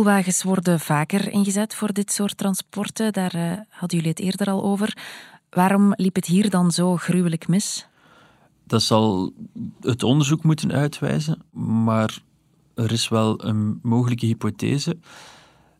Koelwagens 0.00 0.42
worden 0.42 0.80
vaker 0.80 1.32
ingezet 1.32 1.74
voor 1.74 1.92
dit 1.92 2.12
soort 2.12 2.36
transporten. 2.36 3.12
Daar 3.12 3.34
uh, 3.34 3.52
hadden 3.68 3.98
jullie 3.98 4.08
het 4.08 4.18
eerder 4.18 4.50
al 4.50 4.62
over. 4.62 4.96
Waarom 5.50 5.92
liep 5.96 6.14
het 6.14 6.26
hier 6.26 6.50
dan 6.50 6.70
zo 6.70 6.96
gruwelijk 6.96 7.48
mis? 7.48 7.86
Dat 8.64 8.82
zal 8.82 9.32
het 9.80 10.02
onderzoek 10.02 10.42
moeten 10.42 10.72
uitwijzen, 10.72 11.42
maar 11.82 12.22
er 12.74 12.92
is 12.92 13.08
wel 13.08 13.44
een 13.44 13.78
mogelijke 13.82 14.26
hypothese. 14.26 14.96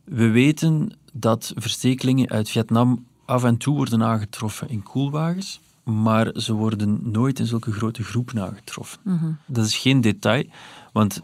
We 0.04 0.28
weten 0.28 0.96
dat 1.12 1.52
verstekelingen 1.54 2.28
uit 2.30 2.50
Vietnam 2.50 3.06
af 3.24 3.44
en 3.44 3.56
toe 3.56 3.76
worden 3.76 4.02
aangetroffen 4.02 4.68
in 4.68 4.82
koelwagens, 4.82 5.60
maar 5.84 6.30
ze 6.34 6.52
worden 6.52 6.98
nooit 7.02 7.38
in 7.38 7.46
zulke 7.46 7.72
grote 7.72 8.04
groepen 8.04 8.42
aangetroffen. 8.42 9.00
Mm 9.02 9.18
-hmm. 9.18 9.36
Dat 9.46 9.66
is 9.66 9.76
geen 9.76 10.00
detail, 10.00 10.44
want 10.92 11.22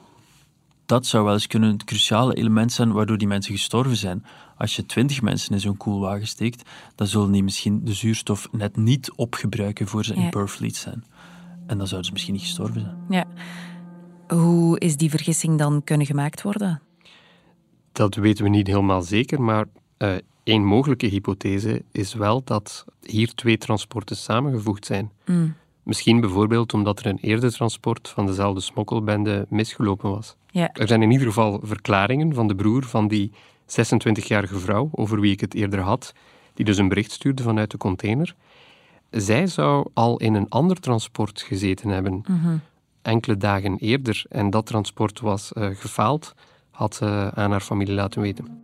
dat 0.87 1.07
zou 1.07 1.25
wel 1.25 1.33
eens 1.33 1.47
kunnen 1.47 1.73
het 1.73 1.85
cruciale 1.85 2.35
element 2.35 2.73
zijn 2.73 2.93
waardoor 2.93 3.19
die 3.19 3.29
mensen 3.29 3.55
gestorven 3.55 3.97
zijn. 3.97 4.25
Als 4.57 4.77
je 4.77 4.87
twintig 4.87 5.23
mensen 5.23 5.53
in 5.53 5.61
zo'n 5.61 5.77
koelwagen 5.77 6.27
steekt, 6.27 6.71
dan 6.95 7.07
zullen 7.07 7.33
die 7.33 7.43
misschien 7.43 7.85
de 7.85 7.93
zuurstof 7.93 8.49
net 8.53 8.77
niet 8.77 9.13
opgebruiken 9.13 9.87
voor 9.87 10.05
ze 10.05 10.15
ja. 10.15 10.23
in 10.23 10.31
Purfleet 10.31 10.77
zijn. 10.77 11.05
En 11.67 11.79
dan 11.79 11.87
zouden 11.87 12.05
ze 12.07 12.13
misschien 12.13 12.35
niet 12.35 12.43
gestorven 12.43 12.81
zijn. 12.81 12.97
Ja. 13.09 13.25
Hoe 14.37 14.79
is 14.79 14.97
die 14.97 15.11
vergissing 15.11 15.59
dan 15.59 15.85
kunnen 15.85 16.07
gemaakt 16.07 16.43
worden? 16.43 16.83
Dat 17.93 18.15
weten 18.15 18.45
we 18.45 18.51
niet 18.51 18.67
helemaal 18.67 19.03
zeker, 19.03 19.43
maar 19.43 19.67
uh, 19.99 20.15
één 20.43 20.65
mogelijke 20.65 21.07
hypothese 21.07 21.83
is 21.93 22.15
wel 22.15 22.43
dat 22.45 22.85
hier 23.01 23.35
twee 23.35 23.59
transporten 23.59 24.17
samengevoegd 24.17 24.87
zijn. 24.87 25.13
Mm. 25.27 25.55
Misschien 25.87 26.21
bijvoorbeeld 26.21 26.75
omdat 26.75 26.99
er 26.99 27.07
een 27.07 27.19
eerder 27.21 27.53
transport 27.53 28.09
van 28.09 28.27
dezelfde 28.27 28.61
smokkelbende 28.61 29.47
misgelopen 29.49 30.11
was. 30.11 30.37
Ja. 30.51 30.71
Er 30.73 30.89
zijn 30.89 31.03
in 31.03 31.11
ieder 31.11 31.27
geval 31.27 31.61
verklaringen 31.63 32.35
van 32.35 32.49
de 32.49 32.55
broer 32.55 32.85
van 32.85 33.09
die 33.09 33.33
26-jarige 33.67 34.59
vrouw, 34.59 34.89
over 34.93 35.21
wie 35.21 35.33
ik 35.33 35.41
het 35.41 35.55
eerder 35.55 35.81
had, 35.81 36.13
die 36.55 36.65
dus 36.65 36.79
een 36.79 36.89
bericht 36.89 37.11
stuurde 37.11 37.43
vanuit 37.43 37.71
de 37.71 37.77
container. 37.77 38.35
Zij 39.11 39.47
zou 39.47 39.89
al 39.95 40.17
in 40.17 40.35
een 40.35 40.49
ander 40.49 40.81
transport 40.81 41.43
gezeten 41.43 41.89
hebben, 41.89 42.25
mm-hmm. 42.29 42.61
enkele 43.03 43.37
dagen 43.37 43.77
eerder. 43.79 44.25
En 44.29 44.51
dat 44.51 44.67
transport 44.67 45.21
was 45.21 45.53
uh, 45.55 45.67
gefaald, 45.73 46.35
had 46.71 46.95
ze 46.95 47.31
aan 47.35 47.51
haar 47.51 47.61
familie 47.61 47.95
laten 47.95 48.21
weten. 48.21 48.61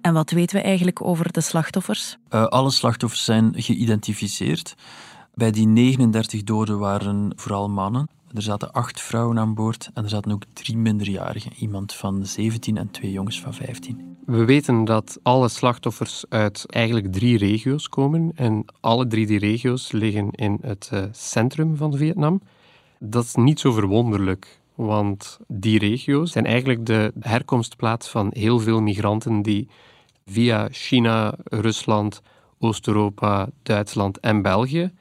En 0.00 0.12
wat 0.12 0.30
weten 0.30 0.56
we 0.56 0.62
eigenlijk 0.62 1.04
over 1.04 1.32
de 1.32 1.40
slachtoffers? 1.40 2.16
Uh, 2.30 2.44
alle 2.44 2.70
slachtoffers 2.70 3.24
zijn 3.24 3.52
geïdentificeerd. 3.56 4.74
Bij 5.34 5.50
die 5.50 5.66
39 5.66 6.42
doden 6.44 6.78
waren 6.78 7.32
vooral 7.36 7.70
mannen. 7.70 8.08
Er 8.34 8.42
zaten 8.42 8.72
acht 8.72 9.00
vrouwen 9.00 9.38
aan 9.38 9.54
boord 9.54 9.90
en 9.94 10.02
er 10.02 10.08
zaten 10.08 10.32
ook 10.32 10.42
drie 10.52 10.76
minderjarigen. 10.76 11.52
Iemand 11.58 11.94
van 11.94 12.26
17 12.26 12.76
en 12.76 12.90
twee 12.90 13.12
jongens 13.12 13.40
van 13.40 13.54
15. 13.54 14.16
We 14.26 14.44
weten 14.44 14.84
dat 14.84 15.18
alle 15.22 15.48
slachtoffers 15.48 16.24
uit 16.28 16.66
eigenlijk 16.68 17.12
drie 17.12 17.38
regio's 17.38 17.88
komen. 17.88 18.32
En 18.34 18.64
alle 18.80 19.06
drie 19.06 19.26
die 19.26 19.38
regio's 19.38 19.92
liggen 19.92 20.30
in 20.30 20.58
het 20.60 20.90
uh, 20.92 21.02
centrum 21.12 21.76
van 21.76 21.96
Vietnam. 21.96 22.40
Dat 22.98 23.24
is 23.24 23.34
niet 23.34 23.60
zo 23.60 23.72
verwonderlijk, 23.72 24.60
want 24.74 25.38
die 25.48 25.78
regio's 25.78 26.32
zijn 26.32 26.46
eigenlijk 26.46 26.86
de 26.86 27.12
herkomstplaats 27.20 28.08
van 28.08 28.30
heel 28.32 28.58
veel 28.58 28.80
migranten 28.80 29.42
die 29.42 29.68
via 30.26 30.68
China, 30.70 31.34
Rusland, 31.44 32.22
Oost-Europa, 32.58 33.48
Duitsland 33.62 34.20
en 34.20 34.42
België 34.42 34.92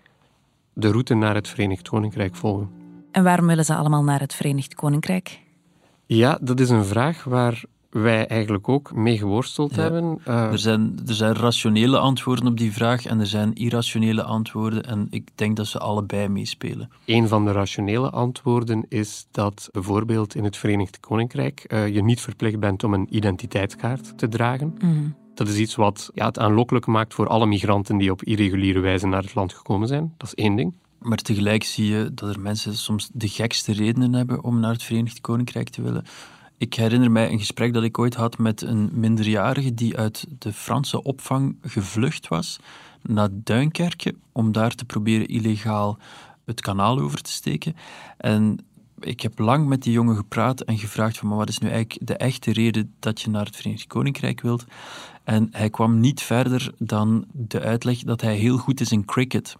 de 0.82 0.91
route 0.91 1.13
naar 1.13 1.36
het 1.36 1.48
Verenigd 1.48 1.89
Koninkrijk 1.89 2.36
volgen. 2.36 2.70
En 3.12 3.24
waarom 3.24 3.48
willen 3.48 3.65
ze 3.65 3.76
allemaal 3.76 4.04
naar 4.04 4.20
het 4.20 4.34
Verenigd 4.34 4.76
Koninkrijk? 4.76 5.39
Ja, 6.06 6.38
dat 6.41 6.60
is 6.60 6.70
een 6.70 6.86
vraag 6.86 7.24
waar 7.24 7.63
wij 7.89 8.28
eigenlijk 8.28 8.70
ook 8.70 8.94
mee 8.96 9.17
geworsteld 9.17 9.76
Ja. 9.76 9.82
hebben. 9.82 10.20
Eh, 10.26 10.52
Er 10.52 10.60
zijn, 10.60 11.00
er 11.08 11.13
zijn 11.13 11.34
rationele 11.34 11.98
antwoorden 11.98 12.48
op 12.48 12.58
die 12.58 12.72
vraag 12.74 13.06
en 13.06 13.20
er 13.20 13.26
zijn 13.28 13.54
irrationele 13.54 14.24
antwoorden. 14.24 14.84
En 14.84 15.08
ik 15.10 15.30
denk 15.36 15.56
dat 15.56 15.67
ze 15.67 15.80
allebei 15.80 16.28
meespelen. 16.28 16.89
Een 17.06 17.28
van 17.28 17.46
de 17.46 17.52
rationele 17.52 18.10
antwoorden 18.10 18.86
is 18.89 19.28
dat 19.32 19.70
bijvoorbeeld 19.72 20.36
in 20.36 20.44
het 20.44 20.58
Verenigd 20.58 21.00
Koninkrijk 21.00 21.60
eh, 21.60 21.88
je 21.88 22.04
niet 22.04 22.22
verplicht 22.22 22.60
bent 22.60 22.84
om 22.84 22.94
een 22.94 23.08
identiteitskaart 23.15 24.17
te 24.17 24.28
dragen. 24.28 24.76
Mhm. 24.80 25.08
Dat 25.41 25.49
is 25.49 25.60
iets 25.60 25.75
wat 25.75 26.10
ja, 26.13 26.25
het 26.25 26.39
aanlokkelijk 26.39 26.86
maakt 26.86 27.13
voor 27.13 27.27
alle 27.27 27.45
migranten 27.45 27.97
die 27.97 28.12
op 28.12 28.23
irreguliere 28.23 28.80
wijze 28.80 29.08
naar 29.08 29.21
het 29.21 29.36
land 29.36 29.54
gekomen 29.54 29.88
zijn. 29.88 30.13
Dat 30.17 30.27
is 30.27 30.43
één 30.43 30.56
ding. 30.56 30.75
Maar 30.97 31.17
tegelijk 31.17 31.63
zie 31.63 31.86
je 31.86 32.12
dat 32.13 32.36
er 32.36 32.39
mensen 32.39 32.75
soms 32.75 33.10
de 33.13 33.27
gekste 33.27 33.73
redenen 33.73 34.13
hebben 34.13 34.43
om 34.43 34.60
naar 34.60 34.71
het 34.71 34.84
Verenigd 34.84 35.21
Koninkrijk 35.21 35.69
te 35.69 35.82
willen. 35.82 36.06
Ik 36.58 36.73
herinner 36.73 37.12
mij 37.12 37.32
een 37.32 37.39
gesprek 37.39 37.73
dat 37.73 37.84
ik 37.84 37.99
ooit 37.99 38.15
had 38.15 38.38
met 38.38 38.62
een 38.62 38.89
minderjarige 38.93 39.73
die 39.73 39.97
uit 39.97 40.25
de 40.39 40.54
Franse 40.54 41.04
opvang 41.04 41.56
gevlucht 41.62 42.27
was 42.27 42.60
naar 43.01 43.30
Duinkerke 43.32 44.15
om 44.32 44.51
daar 44.51 44.75
te 44.75 44.86
proberen 44.86 45.27
illegaal 45.27 45.97
het 46.45 46.62
kanaal 46.62 46.99
over 46.99 47.21
te 47.21 47.32
steken. 47.32 47.75
En 48.17 48.65
ik 48.99 49.21
heb 49.21 49.39
lang 49.39 49.67
met 49.67 49.84
die 49.84 49.93
jongen 49.93 50.15
gepraat 50.15 50.62
en 50.62 50.77
gevraagd 50.77 51.17
van, 51.17 51.27
maar 51.27 51.38
wat 51.38 51.49
is 51.49 51.60
nu 51.60 51.69
eigenlijk 51.69 52.08
de 52.08 52.17
echte 52.17 52.54
reden 52.54 52.93
dat 52.99 53.21
je 53.21 53.30
naar 53.30 53.45
het 53.45 53.56
Verenigd 53.56 53.88
Koninkrijk 53.88 54.41
wilt? 54.41 54.65
En 55.23 55.47
hij 55.51 55.69
kwam 55.69 55.99
niet 55.99 56.21
verder 56.21 56.73
dan 56.77 57.25
de 57.31 57.60
uitleg 57.60 57.99
dat 57.99 58.21
hij 58.21 58.36
heel 58.36 58.57
goed 58.57 58.79
is 58.79 58.91
in 58.91 59.05
cricket. 59.05 59.55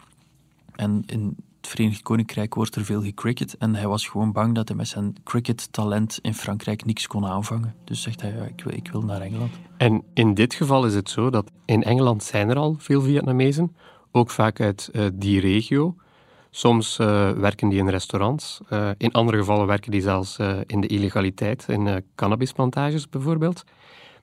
En 0.76 1.04
in 1.06 1.36
het 1.62 1.70
Verenigd 1.70 2.02
Koninkrijk 2.02 2.54
wordt 2.56 2.76
er 2.76 2.86
veel 2.86 3.02
gecricket. 3.02 3.58
En 3.58 3.76
hij 3.76 3.88
was 3.88 4.08
gewoon 4.08 4.32
bang 4.32 4.56
dat 4.56 4.68
hij 4.68 4.78
met 4.78 4.88
zijn 4.88 5.16
cricket-talent 5.24 6.20
in 6.22 6.34
Frankrijk 6.34 6.86
niks 6.86 7.08
kon 7.08 7.26
aanvangen. 7.26 7.76
Dus 7.84 8.02
zegt 8.02 8.22
hij, 8.22 8.32
ik, 8.56 8.64
wil, 8.64 8.74
ik 8.74 8.92
wil 8.92 9.02
naar 9.02 9.22
Engeland. 9.22 9.52
En 9.78 10.04
in 10.14 10.34
dit 10.34 10.54
geval 10.54 10.86
is 10.86 10.94
het 10.94 11.10
zo 11.10 11.30
dat 11.30 11.52
in 11.66 11.84
Engeland 11.84 12.24
zijn 12.24 12.50
er 12.50 12.56
al 12.56 12.76
veel 12.78 13.02
Vietnamezen, 13.02 13.76
ook 14.12 14.30
vaak 14.30 14.60
uit 14.60 14.90
eh, 14.94 15.06
die 15.14 15.40
regio. 15.40 15.96
Soms 16.50 17.00
eh, 17.00 17.32
werken 17.32 17.70
die 17.70 17.80
in 17.80 17.90
restaurants, 17.90 18.60
eh, 18.70 18.90
in 18.98 19.12
andere 19.12 19.38
gevallen 19.38 19.68
werken 19.68 19.92
die 19.92 20.02
zelfs 20.02 20.38
in 20.66 20.82
de 20.82 20.88
illegaliteit, 20.88 21.66
in 21.68 22.04
cannabisplantages 22.16 23.10
bijvoorbeeld. 23.10 23.64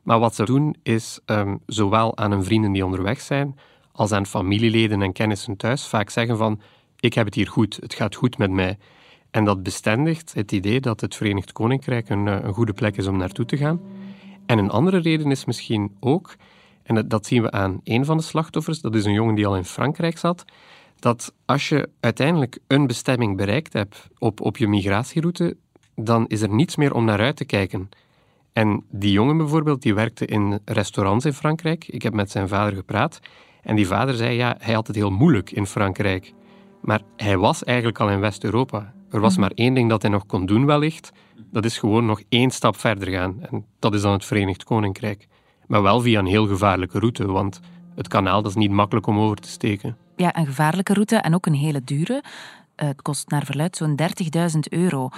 Maar 0.09 0.19
wat 0.19 0.35
ze 0.35 0.45
doen 0.45 0.77
is 0.83 1.21
ehm, 1.25 1.57
zowel 1.67 2.17
aan 2.17 2.31
hun 2.31 2.45
vrienden 2.45 2.73
die 2.73 2.85
onderweg 2.85 3.21
zijn, 3.21 3.59
als 3.93 4.13
aan 4.13 4.27
familieleden 4.27 5.03
en 5.03 5.13
kennissen 5.13 5.57
thuis 5.57 5.87
vaak 5.87 6.11
zeggen 6.11 6.37
van 6.37 6.61
ik 7.01 7.15
heb 7.15 7.25
het 7.25 7.35
hier 7.35 7.49
goed, 7.49 7.79
het 7.81 7.95
gaat 7.95 8.15
goed 8.15 8.39
met 8.39 8.51
mij. 8.51 8.79
En 9.31 9.45
dat 9.45 9.63
bestendigt 9.63 10.35
het 10.35 10.53
idee 10.53 10.81
dat 10.81 11.01
het 11.01 11.15
Verenigd 11.15 11.53
Koninkrijk 11.53 12.09
een, 12.09 12.29
eh, 12.29 12.39
een 12.43 12.53
goede 12.53 12.73
plek 12.73 12.97
is 12.97 13.07
om 13.07 13.17
naartoe 13.17 13.45
te 13.45 13.57
gaan. 13.57 13.81
En 14.47 14.59
een 14.59 14.71
andere 14.71 14.99
reden 14.99 15.31
is 15.31 15.45
misschien 15.45 15.97
ook, 16.01 16.37
en 16.83 17.09
dat, 17.09 17.27
zien 17.27 17.43
we 17.43 17.51
aan 17.51 17.81
een 17.85 18.05
van 18.05 18.17
de 18.17 18.23
slachtoffers, 18.23 18.81
dat 18.81 18.95
is 18.95 19.05
een 19.05 19.13
jongen 19.13 19.35
die 19.35 19.47
al 19.47 19.57
in 19.57 19.65
Frankrijk 19.65 20.19
zat, 20.19 20.45
dat 20.99 21.33
als 21.45 21.69
je 21.69 21.89
uiteindelijk 22.01 22.59
een 22.67 22.87
bestemming 22.87 23.37
bereikt 23.37 23.73
hebt 23.73 24.09
op, 24.19 24.41
op 24.41 24.57
je 24.57 24.69
migratieroute, 24.69 25.57
dan 25.95 26.27
is 26.27 26.43
er 26.43 26.55
niets 26.55 26.77
meer 26.77 26.95
om 26.95 27.05
naar 27.05 27.21
uit 27.21 27.37
te 27.37 27.45
kijken. 27.45 27.89
En 28.59 28.85
die 28.91 29.13
jongen 29.13 29.37
bijvoorbeeld, 29.37 29.83
die 29.83 29.95
werkte 29.95 30.27
in 30.27 30.61
restaurants 30.65 31.25
in 31.25 31.33
Frankrijk. 31.33 31.89
Ik 31.89 32.03
heb 32.03 32.13
met 32.13 32.31
zijn 32.31 32.49
vader 32.49 32.75
gepraat. 32.75 33.21
En 33.63 33.77
die 33.77 33.87
vader 33.87 34.15
zei, 34.15 34.37
ja, 34.37 34.57
hij 34.59 34.75
had 34.75 34.87
het 34.87 34.97
heel 34.97 35.11
moeilijk 35.11 35.51
in 35.51 35.67
Frankrijk. 35.67 36.35
Maar 36.81 37.01
hij 37.17 37.39
was 37.39 37.65
eigenlijk 37.65 37.99
al 38.01 38.11
in 38.11 38.21
West-Europa. 38.21 38.93
Er 39.11 39.21
was 39.21 39.37
maar 39.37 39.51
één 39.51 39.75
ding 39.75 39.89
dat 39.89 40.03
hij 40.03 40.11
nog 40.11 40.27
kon 40.27 40.47
doen 40.47 40.67
wellicht. 40.67 41.13
Dat 41.51 41.65
is 41.65 41.79
gewoon 41.79 42.07
nog 42.07 42.23
één 42.29 42.51
stap 42.51 42.77
verder 42.77 43.09
gaan. 43.09 43.43
En 43.51 43.65
dat 43.79 43.95
is 43.95 44.03
dan 44.03 44.13
het 44.13 44.25
Verenigd 44.25 44.65
Koninkrijk. 44.65 45.27
Maar 45.67 45.83
wel 45.83 46.01
via 46.01 46.19
een 46.19 46.27
heel 46.27 46.47
gevaarlijke 46.47 46.99
route, 46.99 47.27
want 47.27 47.61
het 47.95 48.09
kanaal 48.09 48.43
dat 48.43 48.51
is 48.51 48.57
niet 48.57 48.71
makkelijk 48.71 49.07
om 49.07 49.19
over 49.19 49.37
te 49.37 49.49
steken. 49.49 49.97
Ja, 50.17 50.37
een 50.37 50.47
gevaarlijke 50.47 50.93
route 50.93 51.17
en 51.17 51.35
ook 51.35 51.47
een 51.47 51.55
hele 51.55 51.85
dure. 51.85 52.23
Eh, 52.75 52.89
het 52.89 53.03
kost 53.03 53.31
naar 53.31 53.45
verluid 53.45 53.77
zo'n 53.77 53.97
30.000 53.97 54.59
euro. 54.69 55.09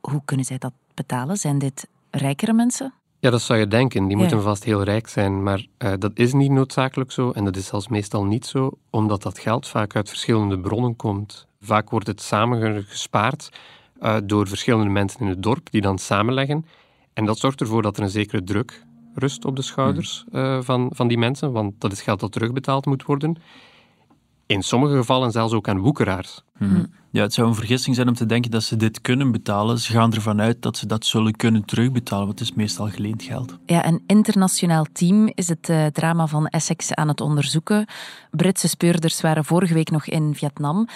Hoe 0.00 0.22
kunnen 0.24 0.46
zij 0.46 0.58
dat 0.58 0.72
betalen? 0.94 1.36
Zijn 1.36 1.58
dit 1.58 1.88
rijkere 2.10 2.52
mensen? 2.52 2.94
Ja, 3.18 3.30
dat 3.30 3.40
zou 3.42 3.58
je 3.58 3.66
denken. 3.68 4.02
Die 4.02 4.10
Ja. 4.10 4.16
moeten 4.16 4.42
vast 4.42 4.64
heel 4.64 4.82
rijk 4.82 5.08
zijn. 5.08 5.42
Maar 5.42 5.66
eh, 5.78 5.92
dat 5.98 6.10
is 6.14 6.32
niet 6.32 6.50
noodzakelijk 6.50 7.12
zo. 7.12 7.30
En 7.30 7.44
dat 7.44 7.56
is 7.56 7.66
zelfs 7.66 7.88
meestal 7.88 8.24
niet 8.24 8.46
zo, 8.46 8.70
omdat 8.90 9.22
dat 9.22 9.38
geld 9.38 9.66
vaak 9.66 9.96
uit 9.96 10.08
verschillende 10.08 10.58
bronnen 10.60 10.96
komt. 10.96 11.46
Vaak 11.60 11.90
wordt 11.90 12.06
het 12.06 12.20
samengespaard 12.22 13.48
eh, 14.00 14.16
door 14.24 14.48
verschillende 14.48 14.90
mensen 14.90 15.20
in 15.20 15.26
het 15.26 15.42
dorp, 15.42 15.70
die 15.70 15.80
dan 15.80 15.98
samenleggen. 15.98 16.66
En 17.12 17.24
dat 17.24 17.38
zorgt 17.38 17.60
ervoor 17.60 17.82
dat 17.82 17.96
er 17.96 18.02
een 18.02 18.10
zekere 18.10 18.44
druk 18.44 18.84
rust 19.14 19.44
op 19.44 19.56
de 19.56 19.62
schouders 19.62 20.24
eh, 20.32 20.58
van, 20.60 20.90
van 20.94 21.08
die 21.08 21.18
mensen, 21.18 21.52
want 21.52 21.80
dat 21.80 21.92
is 21.92 22.02
geld 22.02 22.20
dat 22.20 22.32
terugbetaald 22.32 22.86
moet 22.86 23.04
worden. 23.04 23.36
In 24.50 24.62
sommige 24.62 24.96
gevallen 24.96 25.30
zelfs 25.30 25.52
ook 25.52 25.68
aan 25.68 25.78
woekeraars. 25.78 26.42
Ja, 27.10 27.22
het 27.22 27.32
zou 27.32 27.48
een 27.48 27.54
vergissing 27.54 27.96
zijn 27.96 28.08
om 28.08 28.14
te 28.14 28.26
denken 28.26 28.50
dat 28.50 28.62
ze 28.62 28.76
dit 28.76 29.00
kunnen 29.00 29.32
betalen. 29.32 29.78
Ze 29.78 29.92
gaan 29.92 30.12
ervan 30.12 30.40
uit 30.40 30.62
dat 30.62 30.76
ze 30.76 30.86
dat 30.86 31.04
zullen 31.04 31.36
kunnen 31.36 31.64
terugbetalen, 31.64 32.26
want 32.26 32.38
het 32.38 32.48
is 32.48 32.54
meestal 32.54 32.88
geleend 32.88 33.22
geld. 33.22 33.58
Ja, 33.66 33.86
een 33.86 34.02
internationaal 34.06 34.86
team 34.92 35.32
is 35.34 35.48
het 35.48 35.68
eh, 35.68 35.86
drama 35.86 36.26
van 36.26 36.46
Essex 36.46 36.94
aan 36.94 37.08
het 37.08 37.20
onderzoeken. 37.20 37.86
Britse 38.30 38.68
speurders 38.68 39.20
waren 39.20 39.44
vorige 39.44 39.74
week 39.74 39.90
nog 39.90 40.06
in 40.06 40.34
Vietnam. 40.34 40.88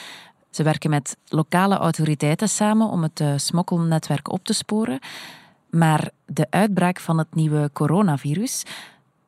Ze 0.51 0.63
werken 0.63 0.91
met 0.91 1.17
lokale 1.29 1.77
autoriteiten 1.77 2.49
samen 2.49 2.89
om 2.89 3.03
het 3.03 3.21
eh, 3.21 3.33
smokkelnetwerk 3.37 4.33
op 4.33 4.45
te 4.45 4.53
sporen. 4.53 4.99
Maar 5.71 6.11
de 6.27 6.47
uitbraak 6.51 7.01
van 7.01 7.19
het 7.19 7.35
nieuwe 7.35 7.71
coronavirus 7.73 8.63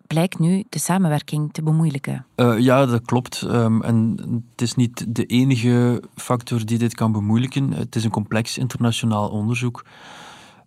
blijkt 0.06 0.38
nu 0.38 0.64
de 0.68 0.78
samenwerking 0.78 1.52
te 1.52 1.62
bemoeilijken. 1.62 2.26
Eh, 2.34 2.58
ja, 2.58 2.86
dat 2.86 3.04
klopt. 3.04 3.42
Ehm, 3.42 3.82
en 3.82 4.16
het 4.50 4.62
is 4.62 4.74
niet 4.74 5.04
de 5.08 5.26
enige 5.26 6.02
factor 6.14 6.66
die 6.66 6.78
dit 6.78 6.94
kan 6.94 7.12
bemoeilijken. 7.12 7.72
Het 7.72 7.96
is 7.96 8.04
een 8.04 8.10
complex 8.10 8.58
internationaal 8.58 9.28
onderzoek. 9.28 9.84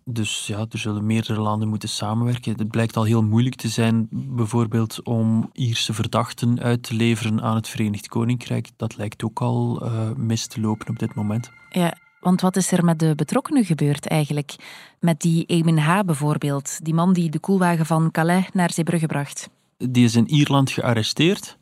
Dus 0.04 0.46
ja, 0.46 0.58
er 0.70 0.78
zullen 0.78 1.06
meerdere 1.06 1.40
landen 1.40 1.68
moeten 1.68 1.88
samenwerken. 1.88 2.54
Het 2.56 2.70
blijkt 2.70 2.96
al 2.96 3.04
heel 3.04 3.22
moeilijk 3.22 3.54
te 3.54 3.68
zijn, 3.68 4.08
bijvoorbeeld 4.10 5.02
om 5.02 5.50
Ierse 5.52 5.92
verdachten 5.92 6.60
uit 6.60 6.82
te 6.82 6.94
leveren 6.94 7.42
aan 7.42 7.54
het 7.54 7.68
Verenigd 7.68 8.08
Koninkrijk. 8.08 8.68
Dat 8.76 8.96
lijkt 8.96 9.24
ook 9.24 9.40
al 9.40 9.80
eh, 9.82 10.10
mis 10.16 10.46
te 10.46 10.60
lopen 10.60 10.88
op 10.88 10.98
dit 10.98 11.14
moment. 11.14 11.50
Ja, 11.70 11.94
want 12.20 12.40
wat 12.40 12.56
is 12.56 12.72
er 12.72 12.84
met 12.84 12.98
de 12.98 13.14
betrokkenen 13.14 13.64
gebeurd 13.64 14.06
eigenlijk? 14.06 14.54
Met 15.00 15.20
die 15.20 15.46
Eamon 15.46 15.78
H. 15.78 16.00
bijvoorbeeld, 16.06 16.84
die 16.84 16.94
man 16.94 17.12
die 17.12 17.30
de 17.30 17.38
koelwagen 17.38 17.86
van 17.86 18.10
Calais 18.10 18.48
naar 18.52 18.72
Zeebrugge 18.72 19.06
bracht. 19.06 19.48
Die 19.76 20.04
is 20.04 20.14
in 20.14 20.28
Ierland 20.28 20.70
gearresteerd. 20.70 21.58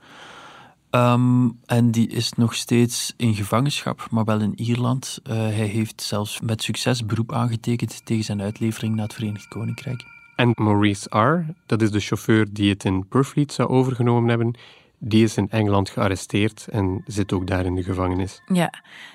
Ehm, 0.90 1.48
en 1.66 1.90
die 1.90 2.08
is 2.08 2.32
nog 2.32 2.54
steeds 2.54 3.14
in 3.16 3.34
gevangenschap, 3.34 4.06
maar 4.10 4.24
wel 4.24 4.40
in 4.40 4.60
Ierland. 4.60 5.20
Eh, 5.22 5.36
hij 5.36 5.66
heeft 5.66 6.02
zelfs 6.02 6.40
met 6.40 6.62
succes 6.62 7.06
beroep 7.06 7.32
aangetekend 7.32 8.06
tegen 8.06 8.24
zijn 8.24 8.42
uitlevering 8.42 8.94
naar 8.94 9.04
het 9.04 9.14
Verenigd 9.14 9.48
Koninkrijk. 9.48 10.04
En 10.36 10.52
Maurice 10.54 11.18
R., 11.18 11.54
dat 11.66 11.82
is 11.82 11.90
de 11.90 12.00
chauffeur 12.00 12.46
die 12.52 12.70
het 12.70 12.84
in 12.84 13.08
Purfleet 13.08 13.52
zou 13.52 13.68
overgenomen 13.68 14.28
hebben, 14.28 14.54
die 14.98 15.24
is 15.24 15.36
in 15.36 15.50
Engeland 15.50 15.90
gearresteerd 15.90 16.66
en 16.70 17.02
zit 17.06 17.32
ook 17.32 17.46
daar 17.46 17.64
in 17.64 17.74
de 17.74 17.82
gevangenis. 17.82 18.42
Ja, 18.46 18.72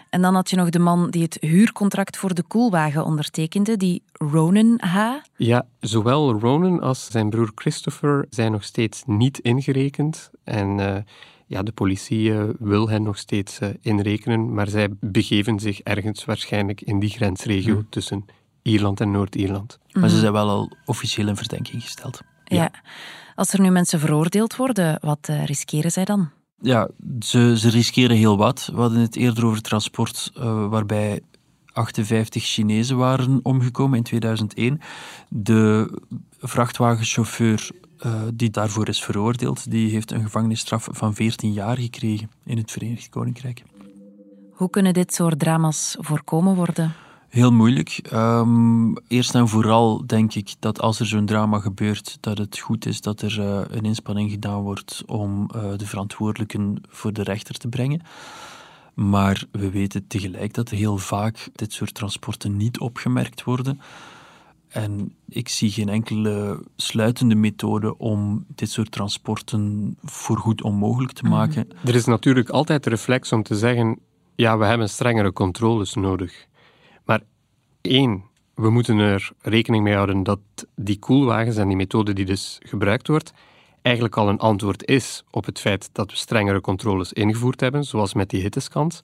en 0.09 0.21
dan 0.21 0.35
had 0.35 0.49
je 0.49 0.55
nog 0.55 0.69
de 0.69 0.79
man 0.79 1.09
die 1.09 1.23
het 1.23 1.37
huurcontract 1.39 2.17
voor 2.17 2.33
de 2.33 2.43
koelwagen 2.43 3.05
ondertekende, 3.05 3.77
die 3.77 4.03
Ronan 4.11 4.79
H. 4.81 4.97
Ja, 5.37 5.65
zowel 5.79 6.39
Ronan 6.39 6.81
als 6.81 7.11
zijn 7.11 7.29
broer 7.29 7.51
Christopher 7.55 8.25
zijn 8.29 8.51
nog 8.51 8.63
steeds 8.63 9.03
niet 9.05 9.39
ingerekend. 9.39 10.31
En 10.43 10.79
eh, 10.79 11.01
ja, 11.47 11.63
de 11.63 11.71
politie 11.71 12.33
eh, 12.33 12.43
wil 12.59 12.89
hen 12.89 13.03
nog 13.03 13.17
steeds 13.17 13.59
eh, 13.59 13.69
inrekenen, 13.81 14.53
maar 14.53 14.67
zij 14.67 14.89
begeven 14.99 15.59
zich 15.59 15.79
ergens 15.79 16.25
waarschijnlijk 16.25 16.81
in 16.81 16.99
die 16.99 17.09
grensregio 17.09 17.83
tussen 17.89 18.25
Ierland 18.61 19.01
en 19.01 19.11
Noord-Ierland. 19.11 19.79
Maar 19.91 20.09
ze 20.09 20.19
zijn 20.19 20.33
wel 20.33 20.49
al 20.49 20.71
officieel 20.85 21.27
in 21.27 21.35
verdenking 21.35 21.81
gesteld. 21.81 22.21
Ja. 22.43 22.71
Als 23.35 23.53
er 23.53 23.61
nu 23.61 23.69
mensen 23.69 23.99
veroordeeld 23.99 24.55
worden, 24.55 24.97
wat 25.01 25.19
eh, 25.21 25.45
riskeren 25.45 25.91
zij 25.91 26.05
dan? 26.05 26.29
Ja, 26.61 26.89
ze, 27.19 27.57
ze 27.57 27.69
riskeren 27.69 28.17
heel 28.17 28.37
wat. 28.37 28.69
We 28.73 28.79
hadden 28.81 28.99
het 28.99 29.15
eerder 29.15 29.45
over 29.45 29.61
transport, 29.61 30.31
eh, 30.35 30.67
waarbij 30.67 31.21
58 31.73 32.43
Chinezen 32.43 32.97
waren 32.97 33.39
omgekomen 33.43 33.97
in 33.97 34.03
2001. 34.03 34.81
De 35.29 35.99
vrachtwagenchauffeur 36.39 37.69
eh, 37.97 38.21
die 38.33 38.49
daarvoor 38.49 38.87
is 38.87 39.03
veroordeeld, 39.03 39.71
die 39.71 39.89
heeft 39.89 40.11
een 40.11 40.23
gevangenisstraf 40.23 40.87
van 40.91 41.13
14 41.13 41.53
jaar 41.53 41.77
gekregen 41.77 42.29
in 42.45 42.57
het 42.57 42.71
Verenigd 42.71 43.09
Koninkrijk. 43.09 43.63
Hoe 44.51 44.69
kunnen 44.69 44.93
dit 44.93 45.13
soort 45.13 45.39
drama's 45.39 45.95
voorkomen 45.99 46.55
worden? 46.55 46.93
Heel 47.33 47.51
moeilijk. 47.51 47.99
Ehm, 48.09 48.93
eerst 49.07 49.35
en 49.35 49.47
vooral 49.47 50.03
denk 50.07 50.33
ik 50.33 50.53
dat 50.59 50.81
als 50.81 50.99
er 50.99 51.05
zo'n 51.05 51.25
drama 51.25 51.59
gebeurt, 51.59 52.17
dat 52.19 52.37
het 52.37 52.59
goed 52.59 52.85
is 52.85 53.01
dat 53.01 53.21
er 53.21 53.39
eh, 53.39 53.61
een 53.77 53.85
inspanning 53.85 54.31
gedaan 54.31 54.61
wordt 54.61 55.03
om 55.05 55.49
eh, 55.55 55.63
de 55.77 55.85
verantwoordelijken 55.85 56.81
voor 56.89 57.13
de 57.13 57.23
rechter 57.23 57.55
te 57.57 57.67
brengen. 57.67 58.01
Maar 58.93 59.43
we 59.51 59.69
weten 59.71 60.07
tegelijk 60.07 60.53
dat 60.53 60.69
heel 60.69 60.97
vaak 60.97 61.49
dit 61.55 61.73
soort 61.73 61.93
transporten 61.93 62.57
niet 62.57 62.79
opgemerkt 62.79 63.43
worden. 63.43 63.81
En 64.67 65.15
ik 65.29 65.49
zie 65.49 65.71
geen 65.71 65.89
enkele 65.89 66.63
sluitende 66.75 67.35
methode 67.35 67.97
om 67.97 68.45
dit 68.55 68.69
soort 68.69 68.91
transporten 68.91 69.95
voorgoed 70.03 70.61
onmogelijk 70.63 71.13
te 71.13 71.23
Mhm. 71.23 71.31
maken. 71.31 71.67
Er 71.85 71.95
is 71.95 72.05
natuurlijk 72.05 72.49
altijd 72.49 72.83
de 72.83 72.89
reflex 72.89 73.31
om 73.31 73.43
te 73.43 73.55
zeggen: 73.55 73.99
ja, 74.35 74.57
we 74.57 74.65
hebben 74.65 74.89
strengere 74.89 75.33
controles 75.33 75.93
nodig. 75.93 76.47
Één, 77.89 78.23
we 78.55 78.69
moeten 78.69 78.97
er 78.97 79.31
rekening 79.41 79.83
mee 79.83 79.93
houden 79.93 80.23
dat 80.23 80.39
die 80.75 80.99
koelwagens 80.99 81.57
en 81.57 81.67
die 81.67 81.75
methode 81.75 82.13
die 82.13 82.25
dus 82.25 82.59
gebruikt 82.65 83.07
wordt, 83.07 83.33
eigenlijk 83.81 84.17
al 84.17 84.29
een 84.29 84.39
antwoord 84.39 84.87
is 84.87 85.23
op 85.31 85.45
het 85.45 85.59
feit 85.59 85.89
dat 85.91 86.11
we 86.11 86.17
strengere 86.17 86.61
controles 86.61 87.13
ingevoerd 87.13 87.59
hebben, 87.59 87.83
zoals 87.83 88.13
met 88.13 88.29
die 88.29 88.41
hittescans. 88.41 89.03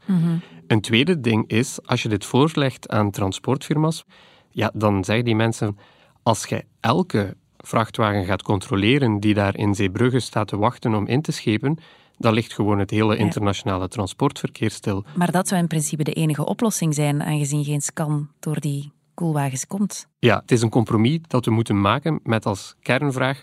Een 0.68 0.82
tweede 0.82 1.20
ding 1.20 1.48
is, 1.48 1.80
als 1.86 2.04
je 2.04 2.10
dit 2.10 2.26
voorlegt 2.26 2.90
aan 2.90 3.12
transportfirma's, 3.12 4.06
ja, 4.50 4.72
dan 4.74 5.04
zeggen 5.04 5.26
die 5.26 5.36
mensen, 5.36 5.78
als 6.24 6.46
je 6.46 6.66
elke 6.80 7.36
vrachtwagen 7.58 8.26
gaat 8.26 8.44
controleren 8.44 9.20
die 9.20 9.34
daar 9.34 9.58
in 9.58 9.76
Zeebrugge 9.76 10.20
staat 10.20 10.48
te 10.48 10.58
wachten 10.58 10.96
om 10.96 11.08
in 11.08 11.22
te 11.22 11.32
schepen, 11.32 11.78
dan 12.20 12.34
ligt 12.34 12.54
gewoon 12.54 12.80
het 12.80 12.90
hele 12.90 13.18
internationale 13.18 13.88
transportverkeer 13.88 14.72
stil. 14.72 15.04
Maar 15.16 15.32
dat 15.32 15.48
zou 15.48 15.62
in 15.62 15.68
principe 15.68 16.04
de 16.04 16.14
enige 16.14 16.46
oplossing 16.46 16.94
zijn, 16.94 17.24
aangezien 17.24 17.64
geen 17.64 17.82
scan 17.82 18.30
door 18.40 18.60
die 18.60 18.92
koelwagens 19.14 19.68
komt. 19.68 20.08
Ja, 20.20 20.40
het 20.42 20.52
is 20.52 20.62
een 20.62 20.70
compromis 20.70 21.20
dat 21.28 21.46
we 21.46 21.52
moeten 21.52 21.82
maken 21.82 22.20
met 22.24 22.46
als 22.46 22.76
kernvraag 22.82 23.42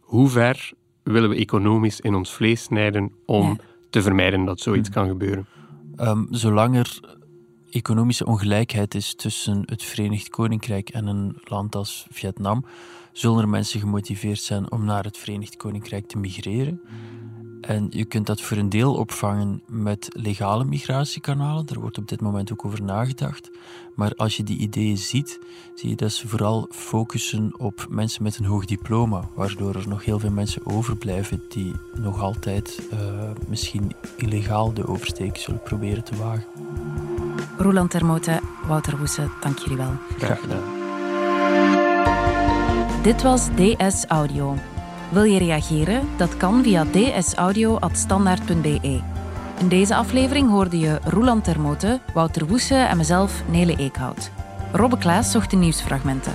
hoe 0.00 0.28
ver 0.28 0.72
willen 1.02 1.28
we 1.28 1.36
economisch 1.36 2.00
in 2.00 2.14
ons 2.14 2.32
vlees 2.32 2.62
snijden 2.62 3.12
om 3.26 3.46
Ja. 3.46 3.56
te 3.90 4.02
vermijden 4.02 4.44
dat 4.44 4.60
zoiets 4.60 4.90
kan 4.90 5.08
gebeuren. 5.08 5.46
Ehm, 5.96 6.24
zolang 6.30 6.76
er 6.76 7.00
economische 7.74 8.26
ongelijkheid 8.26 8.94
is 8.94 9.14
tussen 9.14 9.62
het 9.66 9.82
Verenigd 9.82 10.28
Koninkrijk 10.28 10.88
en 10.88 11.06
een 11.06 11.36
land 11.44 11.74
als 11.74 12.06
Vietnam, 12.10 12.64
zullen 13.12 13.40
er 13.40 13.48
mensen 13.48 13.80
gemotiveerd 13.80 14.40
zijn 14.40 14.70
om 14.70 14.84
naar 14.84 15.04
het 15.04 15.18
Verenigd 15.18 15.56
Koninkrijk 15.56 16.06
te 16.06 16.18
migreren. 16.18 16.80
En 17.60 17.86
je 17.90 18.04
kunt 18.04 18.26
dat 18.26 18.40
voor 18.40 18.56
een 18.56 18.68
deel 18.68 18.94
opvangen 18.94 19.62
met 19.66 20.08
legale 20.12 20.64
migratiekanalen. 20.64 21.66
Daar 21.66 21.80
wordt 21.80 21.98
op 21.98 22.08
dit 22.08 22.20
moment 22.20 22.52
ook 22.52 22.64
over 22.64 22.82
nagedacht. 22.82 23.50
Maar 23.94 24.12
als 24.16 24.36
je 24.36 24.42
die 24.42 24.58
ideeën 24.58 24.98
ziet, 24.98 25.38
zie 25.74 25.88
je 25.88 25.96
dat 25.96 26.12
ze 26.12 26.28
vooral 26.28 26.68
focussen 26.70 27.58
op 27.58 27.86
mensen 27.90 28.22
met 28.22 28.38
een 28.38 28.44
hoog 28.44 28.64
diploma, 28.64 29.28
waardoor 29.34 29.74
er 29.74 29.88
nog 29.88 30.04
heel 30.04 30.18
veel 30.18 30.30
mensen 30.30 30.66
overblijven 30.66 31.42
die 31.48 31.72
nog 31.94 32.20
altijd 32.20 32.88
eh, 32.90 33.30
misschien 33.48 33.92
illegaal 34.16 34.74
de 34.74 34.86
oversteek 34.86 35.36
zullen 35.36 35.62
proberen 35.62 36.04
te 36.04 36.16
wagen. 36.16 36.46
Roland 37.56 37.90
Termote, 37.90 38.40
Wouter 38.66 38.98
Woese, 38.98 39.28
dank 39.40 39.58
jullie 39.58 39.76
wel. 39.76 39.92
Graag 40.18 40.40
gedaan. 40.40 40.62
Dit 43.02 43.22
was 43.22 43.48
DS 43.54 44.06
Audio. 44.06 44.56
Wil 45.10 45.22
je 45.22 45.38
reageren? 45.38 46.08
Dat 46.16 46.36
kan 46.36 46.62
via 46.62 46.84
dsaudio.standaard.be. 46.90 49.00
In 49.58 49.68
deze 49.68 49.94
aflevering 49.94 50.50
hoorde 50.50 50.78
je 50.78 50.98
Roland 51.04 51.44
Termote, 51.44 52.00
Wouter 52.14 52.46
Woese 52.46 52.74
en 52.74 52.96
mezelf, 52.96 53.42
Nele 53.50 53.76
Eekhout. 53.76 54.30
Robbe 54.72 54.98
Klaas 54.98 55.30
zocht 55.30 55.50
de 55.50 55.56
nieuwsfragmenten. 55.56 56.34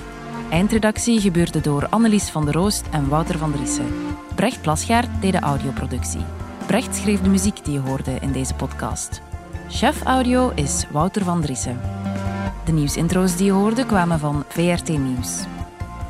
Eindredactie 0.50 1.20
gebeurde 1.20 1.60
door 1.60 1.86
Annelies 1.88 2.30
van 2.30 2.44
der 2.44 2.54
Roost 2.54 2.86
en 2.90 3.08
Wouter 3.08 3.38
van 3.38 3.52
Driessen. 3.52 3.86
Brecht 4.34 4.60
Plasgaard 4.60 5.08
deed 5.20 5.32
de 5.32 5.40
audioproductie. 5.40 6.24
Brecht 6.66 6.96
schreef 6.96 7.20
de 7.20 7.28
muziek 7.28 7.64
die 7.64 7.72
je 7.72 7.80
hoorde 7.80 8.16
in 8.20 8.32
deze 8.32 8.54
podcast. 8.54 9.20
Chef 9.72 10.02
audio 10.02 10.52
is 10.54 10.84
Wouter 10.90 11.24
van 11.24 11.40
Driessen. 11.40 11.80
De 12.64 12.72
nieuwsintro's 12.72 13.36
die 13.36 13.46
je 13.46 13.52
hoorde 13.52 13.86
kwamen 13.86 14.18
van 14.18 14.44
VRT 14.48 14.88
Nieuws. 14.88 15.44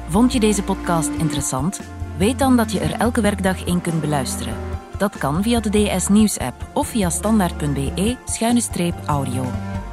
Vond 0.08 0.32
je 0.32 0.40
deze 0.40 0.62
podcast 0.62 1.10
interessant? 1.18 1.80
Weet 2.16 2.38
dan 2.38 2.56
dat 2.56 2.72
je 2.72 2.80
er 2.80 2.92
elke 2.92 3.20
werkdag 3.20 3.64
in 3.64 3.80
kunt 3.80 4.00
beluisteren. 4.00 4.54
Dat 4.98 5.18
kan 5.18 5.42
via 5.42 5.60
de 5.60 5.70
DS 5.70 6.08
Nieuws 6.08 6.38
app 6.38 6.66
of 6.72 6.88
via 6.88 7.10
standaard.be-audio. 7.10 9.44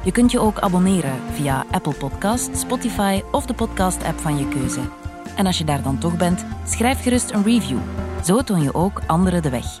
Je 0.04 0.12
kunt 0.12 0.30
je 0.30 0.40
ook 0.40 0.58
abonneren 0.58 1.16
via 1.32 1.64
Apple 1.70 1.94
Podcast, 1.94 2.56
Spotify 2.56 3.22
of 3.32 3.46
de 3.46 3.54
podcast 3.54 4.04
app 4.04 4.18
van 4.18 4.38
je 4.38 4.48
keuze. 4.48 4.80
En 5.36 5.46
als 5.46 5.58
je 5.58 5.64
daar 5.64 5.82
dan 5.82 5.98
toch 5.98 6.16
bent, 6.16 6.44
schrijf 6.64 7.02
gerust 7.02 7.30
een 7.30 7.44
review. 7.44 7.78
Zo 8.24 8.42
toon 8.42 8.62
je 8.62 8.74
ook 8.74 9.02
anderen 9.06 9.42
de 9.42 9.50
weg. 9.50 9.80